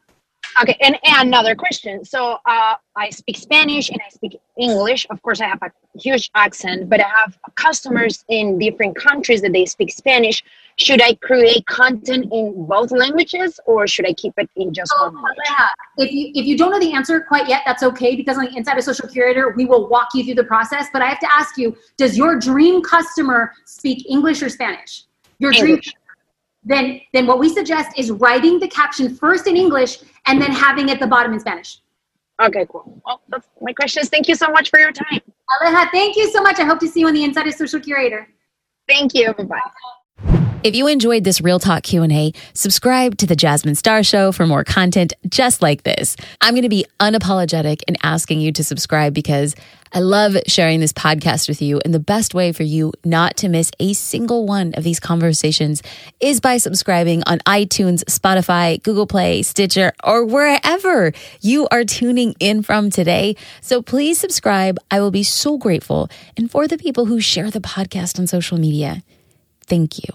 Okay, 0.61 0.75
and, 0.81 0.97
and 1.03 1.27
another 1.27 1.55
question. 1.55 2.03
So 2.03 2.37
uh, 2.45 2.75
I 2.95 3.09
speak 3.11 3.37
Spanish 3.37 3.89
and 3.89 3.99
I 4.05 4.09
speak 4.09 4.37
English. 4.57 5.05
Of 5.09 5.21
course, 5.21 5.39
I 5.39 5.47
have 5.47 5.61
a 5.61 5.71
huge 5.97 6.29
accent, 6.35 6.89
but 6.89 6.99
I 6.99 7.07
have 7.07 7.37
customers 7.55 8.25
in 8.27 8.57
different 8.57 8.95
countries 8.95 9.41
that 9.41 9.53
they 9.53 9.65
speak 9.65 9.91
Spanish. 9.91 10.43
Should 10.79 11.01
I 11.01 11.13
create 11.15 11.65
content 11.65 12.27
in 12.31 12.65
both 12.65 12.91
languages 12.91 13.59
or 13.65 13.85
should 13.85 14.07
I 14.07 14.13
keep 14.13 14.33
it 14.37 14.49
in 14.55 14.73
just 14.73 14.93
one 14.99 15.13
oh, 15.13 15.21
language? 15.21 15.35
If 15.97 16.11
you 16.11 16.31
if 16.33 16.45
you 16.45 16.57
don't 16.57 16.71
know 16.71 16.79
the 16.79 16.93
answer 16.93 17.19
quite 17.21 17.49
yet, 17.49 17.63
that's 17.65 17.83
okay 17.83 18.15
because 18.15 18.37
on 18.37 18.45
the 18.45 18.55
inside 18.55 18.77
of 18.77 18.83
Social 18.83 19.07
Curator, 19.09 19.53
we 19.57 19.65
will 19.65 19.89
walk 19.89 20.09
you 20.13 20.23
through 20.23 20.35
the 20.35 20.45
process. 20.45 20.87
But 20.93 21.01
I 21.01 21.07
have 21.07 21.19
to 21.19 21.31
ask 21.31 21.57
you, 21.57 21.75
does 21.97 22.17
your 22.17 22.39
dream 22.39 22.81
customer 22.81 23.53
speak 23.65 24.09
English 24.09 24.41
or 24.41 24.49
Spanish? 24.49 25.03
Your 25.39 25.51
dream 25.51 25.79
then 26.63 27.01
then 27.13 27.25
what 27.27 27.39
we 27.39 27.49
suggest 27.49 27.97
is 27.97 28.11
writing 28.11 28.59
the 28.59 28.67
caption 28.67 29.13
first 29.15 29.47
in 29.47 29.57
English 29.57 29.99
and 30.27 30.41
then 30.41 30.51
having 30.51 30.89
it 30.89 30.93
at 30.93 30.99
the 30.99 31.07
bottom 31.07 31.33
in 31.33 31.39
Spanish. 31.39 31.79
Okay, 32.41 32.65
cool. 32.69 33.01
Well, 33.05 33.21
that's 33.27 33.47
my 33.61 33.73
questions. 33.73 34.07
Thank 34.07 34.29
you 34.29 34.35
so 34.35 34.49
much 34.49 34.69
for 34.69 34.79
your 34.79 34.93
time. 34.93 35.19
Aleja, 35.51 35.89
thank 35.91 36.15
you 36.15 36.29
so 36.31 36.41
much. 36.41 36.57
I 36.59 36.63
hope 36.63 36.79
to 36.79 36.87
see 36.87 37.01
you 37.01 37.07
on 37.07 37.13
the 37.13 37.23
inside 37.23 37.47
of 37.47 37.53
Social 37.53 37.81
Curator. 37.81 38.29
Thank 38.87 39.13
you. 39.13 39.33
Bye 39.33 39.43
bye. 39.43 40.45
If 40.61 40.75
you 40.75 40.87
enjoyed 40.87 41.23
this 41.23 41.39
Real 41.39 41.57
Talk 41.57 41.83
Q&A, 41.83 42.33
subscribe 42.53 43.15
to 43.19 43.25
the 43.25 43.35
Jasmine 43.35 43.75
Star 43.75 44.03
Show 44.03 44.33
for 44.33 44.45
more 44.45 44.65
content 44.65 45.13
just 45.29 45.61
like 45.61 45.83
this. 45.83 46.17
I'm 46.41 46.53
going 46.53 46.63
to 46.63 46.69
be 46.69 46.85
unapologetic 46.99 47.81
in 47.87 47.95
asking 48.03 48.41
you 48.41 48.51
to 48.51 48.63
subscribe 48.65 49.13
because 49.13 49.55
I 49.93 50.01
love 50.01 50.35
sharing 50.47 50.81
this 50.81 50.91
podcast 50.91 51.47
with 51.47 51.61
you 51.61 51.79
and 51.85 51.93
the 51.93 51.99
best 51.99 52.33
way 52.33 52.51
for 52.51 52.63
you 52.63 52.91
not 53.05 53.37
to 53.37 53.47
miss 53.47 53.71
a 53.79 53.93
single 53.93 54.45
one 54.45 54.73
of 54.73 54.83
these 54.83 54.99
conversations 54.99 55.81
is 56.19 56.41
by 56.41 56.57
subscribing 56.57 57.23
on 57.23 57.39
iTunes, 57.39 58.03
Spotify, 58.03 58.83
Google 58.83 59.07
Play, 59.07 59.43
Stitcher, 59.43 59.93
or 60.03 60.25
wherever 60.25 61.13
you 61.39 61.69
are 61.71 61.85
tuning 61.85 62.35
in 62.41 62.63
from 62.63 62.89
today. 62.89 63.37
So 63.61 63.81
please 63.81 64.19
subscribe. 64.19 64.77
I 64.91 64.99
will 64.99 65.11
be 65.11 65.23
so 65.23 65.57
grateful. 65.57 66.09
And 66.35 66.51
for 66.51 66.67
the 66.67 66.77
people 66.77 67.05
who 67.05 67.21
share 67.21 67.49
the 67.49 67.61
podcast 67.61 68.19
on 68.19 68.27
social 68.27 68.57
media, 68.57 69.03
thank 69.65 69.99
you. 69.99 70.13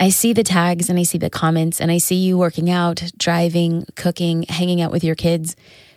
I 0.00 0.08
see 0.08 0.32
the 0.32 0.42
tags 0.42 0.88
and 0.88 0.98
I 0.98 1.02
see 1.02 1.18
the 1.18 1.28
comments 1.28 1.78
and 1.78 1.90
I 1.90 1.98
see 1.98 2.14
you 2.14 2.38
working 2.38 2.70
out, 2.70 3.02
driving, 3.18 3.84
cooking, 3.96 4.44
hanging 4.44 4.80
out 4.80 4.90
with 4.90 5.04
your 5.04 5.14
kids. 5.14 5.56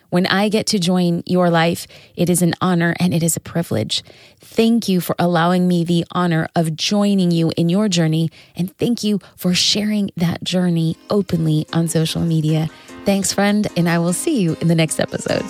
When 0.09 0.27
I 0.27 0.49
get 0.49 0.67
to 0.67 0.77
join 0.77 1.23
your 1.25 1.49
life, 1.49 1.87
it 2.15 2.29
is 2.29 2.41
an 2.41 2.53
honor 2.59 2.93
and 2.99 3.13
it 3.13 3.23
is 3.23 3.37
a 3.37 3.39
privilege. 3.39 4.03
Thank 4.41 4.89
you 4.89 4.99
for 4.99 5.15
allowing 5.17 5.69
me 5.69 5.85
the 5.85 6.05
honor 6.11 6.49
of 6.53 6.75
joining 6.75 7.31
you 7.31 7.53
in 7.55 7.69
your 7.69 7.87
journey. 7.87 8.29
And 8.57 8.77
thank 8.77 9.05
you 9.05 9.21
for 9.37 9.53
sharing 9.53 10.11
that 10.17 10.43
journey 10.43 10.97
openly 11.09 11.65
on 11.71 11.87
social 11.87 12.21
media. 12.21 12.69
Thanks, 13.05 13.31
friend. 13.31 13.67
And 13.77 13.87
I 13.87 13.99
will 13.99 14.13
see 14.13 14.41
you 14.41 14.57
in 14.59 14.67
the 14.67 14.75
next 14.75 14.99
episode. 14.99 15.43